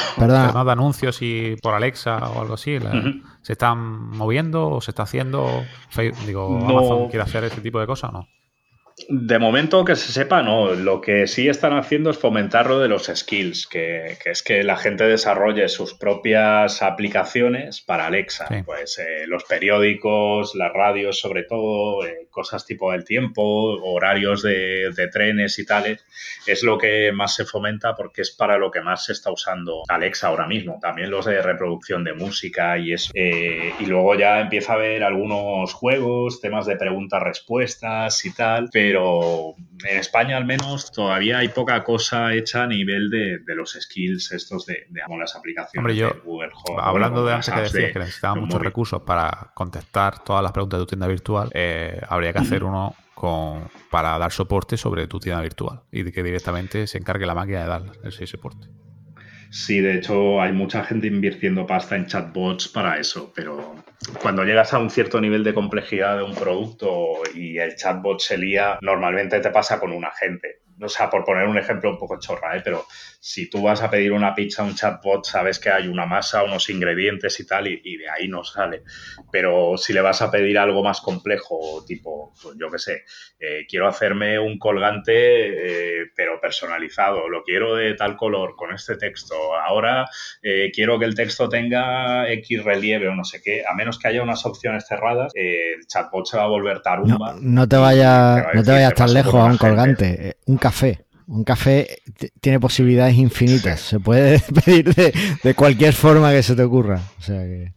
[0.64, 2.78] de anuncios y por Alexa o algo así.
[3.42, 3.78] ¿Se están
[4.10, 5.64] moviendo o se está haciendo?
[6.26, 8.28] Digo, Amazon quiere hacer ese tipo de cosas o no?
[9.08, 10.74] De momento que se sepa, no.
[10.74, 14.76] Lo que sí están haciendo es fomentar lo de los skills, que, es que la
[14.76, 18.46] gente desarrolle sus propias aplicaciones para Alexa.
[18.64, 23.42] Pues eh, los periódicos, las radios sobre todo, eh, cosas tipo del tiempo,
[23.82, 26.04] horarios de, trenes y tales,
[26.46, 29.82] es lo que más se fomenta porque es para lo que más se está usando
[29.88, 30.78] Alexa ahora mismo.
[30.80, 33.10] También los de reproducción de música y eso.
[33.14, 38.83] Eh, y luego ya empieza a haber algunos juegos, temas de preguntas-respuestas y tal pero
[38.92, 44.66] en España al menos todavía hay poca cosa hecha a nivel de, los skills estos
[44.66, 44.86] de,
[45.18, 46.80] las aplicaciones de Google Home.
[46.82, 50.82] Hablando de antes que decías que necesitaba muchos recursos para contestar todas las preguntas de
[50.84, 55.40] tu tienda virtual, eh, habría que hacer uno con, para dar soporte sobre tu tienda
[55.40, 58.68] virtual y que directamente se encargue la máquina de dar ese soporte.
[59.54, 63.76] Sí, de hecho hay mucha gente invirtiendo pasta en chatbots para eso, pero
[64.20, 68.36] cuando llegas a un cierto nivel de complejidad de un producto y el chatbot se
[68.36, 72.18] lía, normalmente te pasa con un agente o sea, por poner un ejemplo un poco
[72.18, 72.62] chorra, ¿eh?
[72.64, 72.86] pero
[73.20, 76.42] si tú vas a pedir una pizza a un chatbot, sabes que hay una masa,
[76.42, 78.82] unos ingredientes y tal, y, de ahí no sale.
[79.30, 83.04] Pero si le vas a pedir algo más complejo, tipo, pues yo qué sé,
[83.38, 88.96] eh, quiero hacerme un colgante, eh, pero personalizado, lo quiero de tal color, con este
[88.96, 90.06] texto, ahora
[90.42, 94.08] eh, quiero que el texto tenga X relieve o no sé qué, a menos que
[94.08, 97.36] haya unas opciones cerradas, el chatbot se va a volver tarumba.
[97.40, 100.36] No, te vayas no te vayas tan lejos a un colgante.
[100.46, 101.04] Un café.
[101.26, 101.98] Un café
[102.40, 103.80] tiene posibilidades infinitas.
[103.80, 107.00] Se puede pedir de, cualquier forma que se te ocurra.
[107.18, 107.72] O sea que...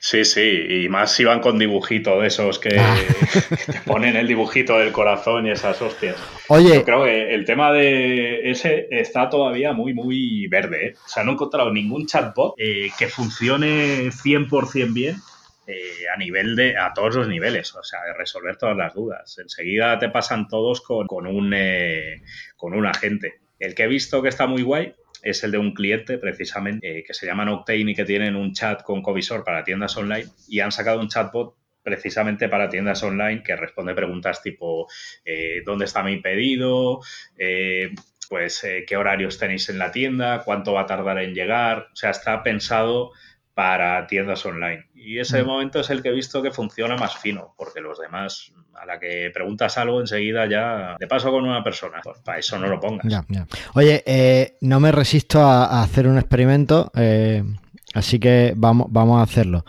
[0.00, 2.96] Sí, sí, y más si van con dibujito de esos que, ah.
[3.66, 6.16] te ponen el dibujito del corazón y esas hostias.
[6.48, 6.76] Oye.
[6.76, 10.86] Yo creo que el tema de ese está todavía muy, muy verde.
[10.86, 10.94] ¿eh?
[11.04, 15.16] O sea, no he encontrado ningún chatbot eh, que funcione 100% bien
[15.70, 19.36] eh, a nivel de, a todos los niveles, o sea, de resolver todas las dudas.
[19.38, 22.22] Enseguida te pasan todos con, un, eh,
[22.56, 23.34] con un agente.
[23.58, 27.04] El que he visto que está muy guay es el de un cliente, precisamente, eh,
[27.06, 30.60] que se llama Octane y que tienen un chat con Covisor para tiendas online y
[30.60, 34.88] han sacado un chatbot precisamente para tiendas online que responde preguntas tipo
[35.66, 37.00] ¿dónde está mi pedido?
[38.28, 41.88] pues qué horarios tenéis en la tienda, cuánto va a tardar en llegar.
[41.92, 43.12] O sea, está pensado
[43.58, 44.86] para tiendas online.
[44.94, 45.46] Y ese mm.
[45.48, 49.00] momento es el que he visto que funciona más fino, porque los demás, a la
[49.00, 51.98] que preguntas algo, enseguida ya te paso con una persona.
[52.04, 53.24] Pues para eso no lo pongas.
[53.74, 57.42] Oye, eh, no me resisto a, hacer un experimento, eh,
[57.94, 59.64] así que vamos, vamos a hacerlo.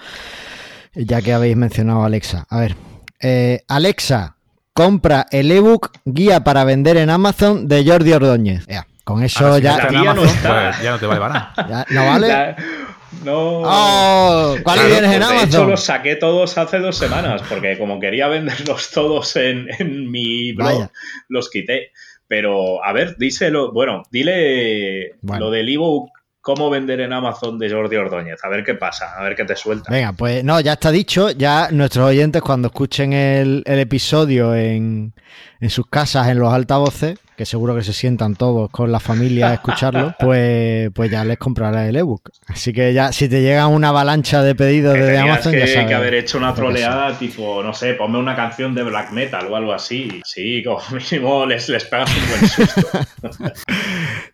[0.94, 2.46] Ya que habéis mencionado a Alexa.
[2.48, 2.76] A ver,
[3.20, 4.36] eh, Alexa,
[4.72, 8.68] compra el ebook Guía para vender en Amazon de Jordi Ordóñez.
[9.04, 11.86] con eso ya, no pues ya no te vale nada.
[11.90, 12.56] ¿No vale?
[13.24, 13.62] No.
[13.64, 15.50] Oh, ¿Cuáles tienes en Amazon?
[15.50, 19.68] De hecho, los saqué todos hace dos semanas, porque como quería venderlos todos en,
[20.10, 20.90] mi blog,
[21.28, 21.92] los quité.
[22.28, 23.72] Pero, a ver, díselo.
[23.72, 28.40] Bueno, dile lo del ebook cómo vender en Amazon de Jordi Ordóñez.
[28.44, 29.92] A ver qué pasa, a ver qué te suelta.
[29.92, 31.32] Venga, pues no, ya está dicho.
[31.32, 35.14] Ya nuestros oyentes, cuando escuchen el, episodio en,
[35.60, 39.52] en sus casas, en los altavoces, que seguro que se sientan todos con la familia
[39.52, 42.32] a escucharlo, pues, pues ya les comprará el ebook.
[42.48, 45.88] Así que ya, si te llega una avalancha de pedidos de Amazon, que, ya sabes.
[45.88, 49.56] que haber hecho una troleada tipo, no sé, ponme una canción de black metal o
[49.56, 50.20] algo así.
[50.26, 52.90] Sí, como mínimo les, les pegas un buen susto.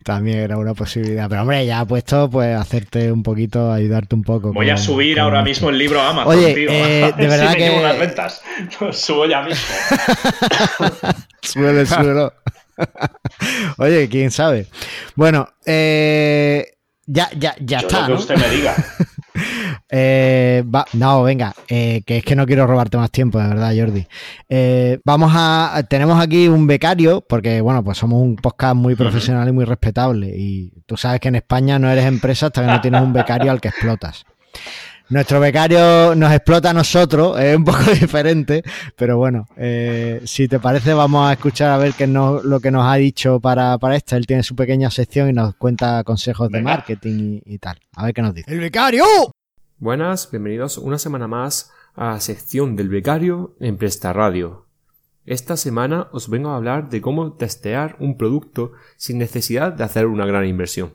[0.02, 1.28] También era una posibilidad.
[1.28, 4.52] Pero hombre, ya ha puesto, pues hacerte un poquito, ayudarte un poco.
[4.52, 6.70] Voy a subir ahora mismo el libro a Amazon, Oye, tío.
[6.70, 7.70] Eh, de verdad que.
[7.70, 8.42] Me unas ventas.
[8.90, 9.64] subo ya mismo.
[11.40, 12.32] Suele, suelo.
[13.78, 14.66] Oye, quién sabe.
[15.14, 16.74] Bueno, eh,
[17.06, 18.08] ya, ya, ya está.
[18.08, 18.74] Lo que usted me diga.
[19.88, 20.64] Eh,
[20.94, 24.06] no, venga, eh, que es que no quiero robarte más tiempo, de verdad, Jordi.
[25.04, 25.80] vamos a.
[25.88, 30.32] Tenemos aquí un becario, porque, bueno, pues somos un podcast muy profesional y muy respetable.
[30.34, 33.52] Y tú sabes que en España no eres empresa hasta que no tienes un becario
[33.52, 34.24] al que explotas.
[35.08, 38.64] Nuestro becario nos explota a nosotros, es un poco diferente,
[38.96, 42.72] pero bueno, eh, si te parece vamos a escuchar a ver qué no, lo que
[42.72, 44.16] nos ha dicho para, para esta.
[44.16, 47.78] Él tiene su pequeña sección y nos cuenta consejos de marketing y, tal.
[47.94, 48.52] A ver qué nos dice.
[48.52, 49.04] ¡El becario!
[49.78, 54.66] Buenas, bienvenidos una semana más a la sección del becario en Presta Radio.
[55.24, 60.06] Esta semana os vengo a hablar de cómo testear un producto sin necesidad de hacer
[60.06, 60.94] una gran inversión.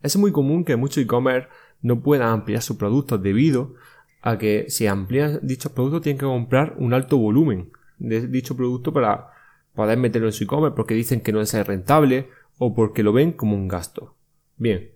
[0.00, 1.48] Es muy común que muchos e-commerce
[1.82, 3.74] no pueda ampliar sus productos debido
[4.22, 8.92] a que si amplía dichos productos tienen que comprar un alto volumen de dicho producto
[8.92, 9.28] para
[9.74, 13.32] poder meterlo en su e-commerce porque dicen que no es rentable o porque lo ven
[13.32, 14.14] como un gasto.
[14.56, 14.90] Bien,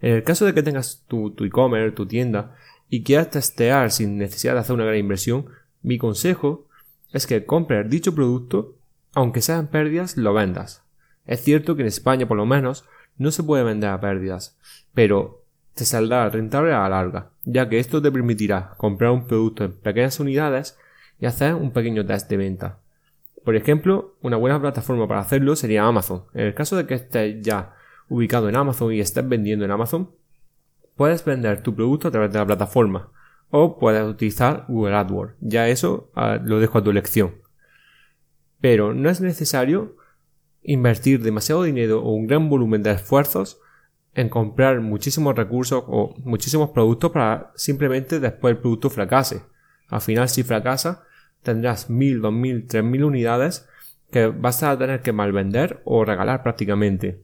[0.00, 2.54] en el caso de que tengas tu, e-commerce, tu tienda
[2.88, 5.46] y quieras testear sin necesidad de hacer una gran inversión,
[5.82, 6.68] mi consejo
[7.12, 8.76] es que compres dicho producto,
[9.14, 10.84] aunque sean pérdidas, lo vendas.
[11.24, 12.84] Es cierto que en España por lo menos
[13.16, 14.58] no se puede vender a pérdidas,
[14.92, 15.45] pero
[15.76, 19.72] te saldrá rentable a la larga, ya que esto te permitirá comprar un producto en
[19.72, 20.78] pequeñas unidades
[21.20, 22.80] y hacer un pequeño test de venta.
[23.44, 26.24] Por ejemplo, una buena plataforma para hacerlo sería Amazon.
[26.32, 27.74] En el caso de que estés ya
[28.08, 30.10] ubicado en Amazon y estés vendiendo en Amazon,
[30.96, 33.10] puedes vender tu producto a través de la plataforma
[33.50, 35.34] o puedes utilizar Google AdWords.
[35.40, 37.34] Ya eso ah, lo dejo a tu elección.
[38.62, 39.96] pero no es necesario
[40.62, 43.60] invertir demasiado dinero o un gran volumen de esfuerzos
[44.16, 49.42] en comprar muchísimos recursos o muchísimos productos para simplemente después el producto fracase.
[49.88, 51.04] Al final, si fracasa,
[51.42, 53.68] tendrás mil, dos mil, tres mil unidades
[54.10, 57.22] que vas a tener que malvender o regalar prácticamente.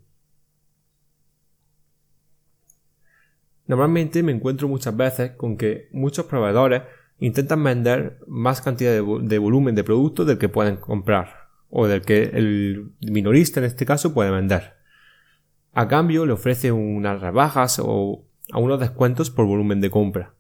[3.66, 6.82] Normalmente me encuentro muchas veces con que muchos proveedores
[7.20, 12.02] intentan vender más cantidad de, de, volumen de producto del que pueden comprar o del
[12.02, 14.81] que el minorista en este caso puede vender.
[15.74, 20.34] A cambio le ofrece unas rebajas o a unos descuentos por volumen de compra.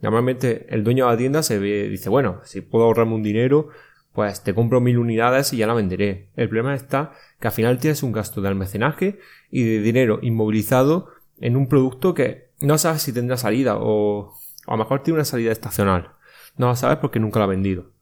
[0.00, 3.68] Normalmente el dueño de la tienda se ve, dice, bueno, si puedo ahorrarme un dinero,
[4.12, 6.28] pues te compro mil unidades y ya la venderé.
[6.36, 9.18] El problema está que al final tienes un gasto de almacenaje
[9.50, 11.08] y de dinero inmovilizado
[11.40, 14.34] en un producto que no sabes si tendrá salida o,
[14.66, 16.10] a lo mejor tiene una salida estacional.
[16.56, 17.92] No lo sabes porque nunca lo ha vendido.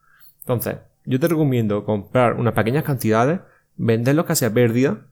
[0.41, 3.41] Entonces, yo te recomiendo comprar unas pequeñas cantidades,
[3.77, 5.07] venderlo casi a pérdida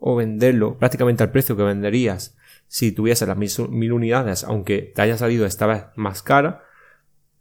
[0.00, 2.36] o venderlo prácticamente al precio que venderías
[2.66, 3.36] si tuvieses las
[3.68, 6.62] mil unidades, aunque te haya salido esta vez más cara,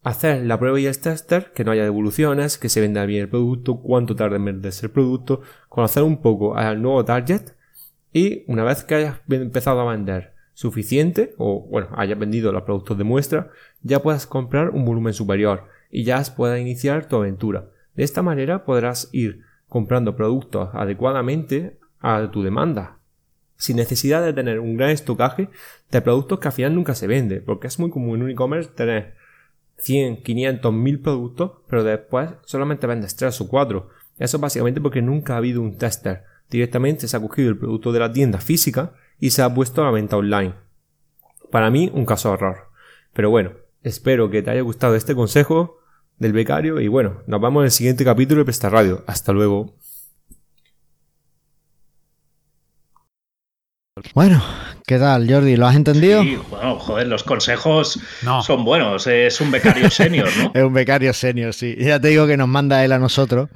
[0.04, 3.30] hacer la prueba y el tester, que no haya devoluciones, que se venda bien el
[3.30, 7.52] producto, cuánto tarda en venderse el producto, conocer un poco al nuevo target
[8.12, 12.98] y una vez que hayas empezado a vender suficiente o bueno, hayas vendido los productos
[12.98, 13.52] de muestra,
[13.82, 17.70] ya puedas comprar un volumen superior y ya puedas iniciar tu aventura.
[17.96, 23.00] De esta manera podrás ir comprando productos adecuadamente a tu demanda,
[23.58, 25.50] sin necesidad de tener un gran estocaje
[25.92, 28.72] de productos que al final nunca se vende, porque es muy común en un e-commerce
[28.72, 29.16] tener
[29.78, 33.90] 100, 500, 1000 productos, pero después solamente vendes 3 o 4.
[34.18, 36.24] Eso es básicamente porque nunca ha habido un tester.
[36.50, 39.86] Directamente se ha cogido el producto de la tienda física y se ha puesto a
[39.86, 40.56] la venta online.
[41.52, 42.58] Para mí, un caso de error.
[43.14, 45.80] Pero bueno, espero que te haya gustado este consejo
[46.18, 49.04] del becario y bueno, nos vemos en el siguiente capítulo de Presta Radio.
[49.08, 49.76] Hasta luego.
[54.14, 54.44] Bueno,
[54.86, 55.56] ¿qué tal, Jordi?
[55.56, 56.24] ¿Lo has entendido?
[56.24, 58.00] Sí, bueno, joder, los consejos
[58.46, 59.08] son buenos.
[59.08, 60.52] Es un becario senior, ¿no?
[60.54, 61.76] es un becario senior, sí.
[61.80, 63.50] Ya te digo que nos manda él a nosotros.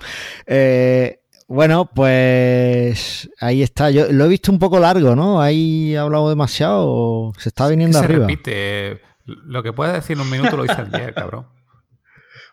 [0.46, 3.92] Eh, bueno, pues ahí está.
[3.92, 5.42] Yo lo he visto un poco largo, ¿no?
[5.42, 7.34] Ahí ha hablado demasiado.
[7.38, 8.28] Se está viniendo se arriba.
[8.28, 9.02] repite.
[9.26, 11.48] Lo que puedes decir en un minuto lo dice el día, cabrón.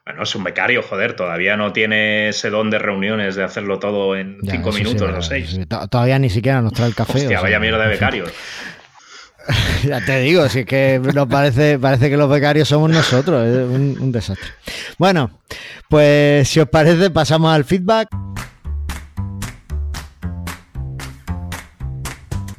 [0.05, 4.17] Bueno, es un becario, joder, todavía no tiene ese don de reuniones de hacerlo todo
[4.17, 5.59] en cinco minutos o seis.
[5.91, 7.19] todavía ni siquiera nos trae el café.
[7.19, 8.33] Hostia, vaya mierda de becarios.
[9.85, 13.69] ya te digo, si es que nos parece, parece que los becarios somos nosotros, es
[13.69, 14.49] un desastre.
[14.99, 15.31] Bueno,
[15.89, 18.09] pues si os parece, pasamos al feedback.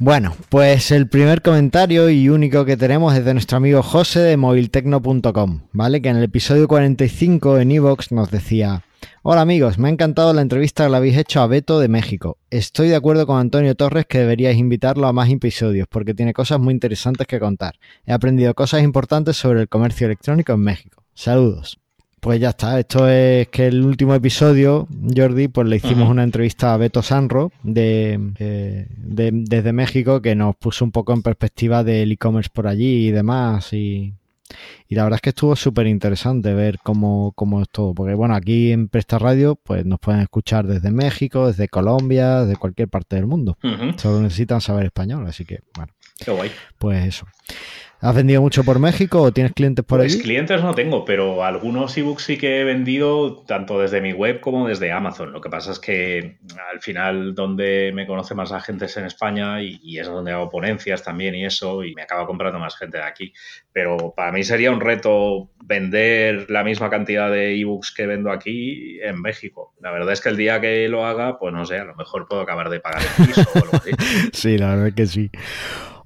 [0.04, 4.36] Bueno, pues el primer comentario y único que tenemos es de nuestro amigo José de
[4.36, 6.02] moviltecno.com, ¿vale?
[6.02, 8.82] Que en el episodio 45 en Evox nos decía,
[9.22, 12.36] Hola amigos, me ha encantado la entrevista que le habéis hecho a Beto de México.
[12.50, 16.58] Estoy de acuerdo con Antonio Torres que deberíais invitarlo a más episodios porque tiene cosas
[16.58, 17.78] muy interesantes que contar.
[18.04, 21.04] He aprendido cosas importantes sobre el comercio electrónico en México.
[21.14, 21.81] Saludos.
[22.22, 26.72] Pues ya está, esto es que el último episodio, Jordi, pues le hicimos una entrevista
[26.72, 31.82] a Beto Sanro de, eh, de, desde México que nos puso un poco en perspectiva
[31.82, 33.72] del e-commerce por allí y demás.
[33.72, 34.14] Y,
[34.86, 37.92] y la verdad es que estuvo súper interesante ver cómo, cómo es todo.
[37.92, 42.56] Porque bueno, aquí en Presta Radio pues nos pueden escuchar desde México, desde Colombia, desde
[42.56, 43.58] cualquier parte del mundo.
[43.96, 45.92] Solo necesitan saber español, así que bueno.
[46.24, 46.52] Qué guay.
[46.78, 47.26] Pues eso.
[48.02, 50.22] ¿Has vendido mucho por México o tienes clientes por pues allí?
[50.24, 54.66] clientes no tengo, pero algunos ebooks sí que he vendido tanto desde mi web como
[54.66, 55.32] desde Amazon.
[55.32, 56.38] Lo que pasa es que
[56.72, 60.50] al final donde me conoce más la gente es en España y, es donde hago
[60.50, 63.32] ponencias también y eso y me acaba comprando más gente de aquí.
[63.72, 68.98] Pero para mí sería un reto vender la misma cantidad de ebooks que vendo aquí
[69.00, 69.74] en México.
[69.80, 72.26] La verdad es que el día que lo haga, pues no sé, a lo mejor
[72.26, 73.90] puedo acabar de pagar el piso o algo así.
[74.32, 75.30] sí, la verdad es que sí.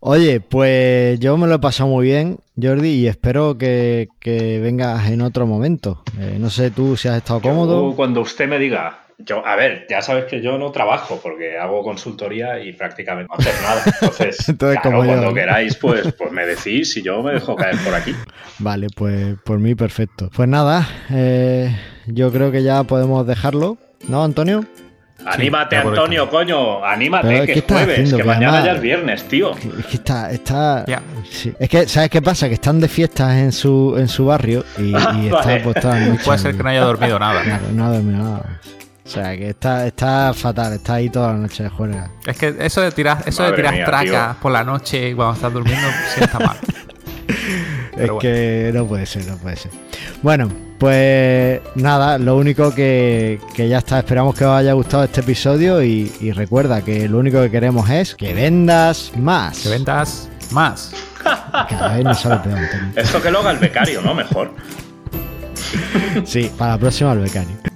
[0.01, 5.23] Oye, pues yo me lo he pasado muy bien, Jordi, y espero que, vengas en
[5.23, 6.03] otro momento.
[6.19, 7.95] Eh, no sé tú si has estado cómodo.
[7.97, 11.83] cuando usted me diga, yo, a ver, ya sabes que yo no trabajo porque hago
[11.83, 13.83] consultoría y prácticamente no hacer nada.
[13.87, 18.15] Entonces, cuando queráis, pues, pues me decís y yo me dejo caer por aquí.
[18.59, 20.31] Vale, pues por mí perfecto.
[20.35, 21.75] Pues nada, eh,
[22.07, 23.79] yo creo que ya podemos dejarlo,
[24.09, 24.67] ¿no, Antonio?
[25.27, 26.85] Anímate, Antonio, coño.
[26.85, 29.53] Anímate, que es jueves, que, mañana ya es viernes, tío.
[29.57, 30.31] Es que está.
[30.31, 30.85] está
[31.59, 32.49] Es que, ¿sabes qué pasa?
[32.49, 34.95] Que están de fiestas en su, en su barrio y,
[35.27, 35.85] está pues
[36.25, 37.61] Puede ser que no haya dormido nada.
[37.73, 38.61] no ha dormido nada.
[39.05, 42.11] O sea, que está, está fatal, está ahí toda la noche de juerga.
[42.27, 45.87] Es que eso de tirar, eso de tirar tracas por la noche cuando estás durmiendo
[46.15, 46.57] sí está mal.
[47.97, 49.71] es que no puede ser, no puede ser.
[50.23, 53.99] Bueno, Pues nada, lo único que, ya está.
[53.99, 58.15] Esperamos que os haya gustado este episodio y, recuerda que lo único que queremos es
[58.15, 59.61] que vendas más.
[59.61, 60.93] Que vendas más.
[61.69, 62.59] Cada vez nos sale peor.
[62.95, 64.15] Esto que lo haga el becario, ¿no?
[64.15, 64.55] Mejor.
[66.25, 67.76] Sí, para la próxima el becario.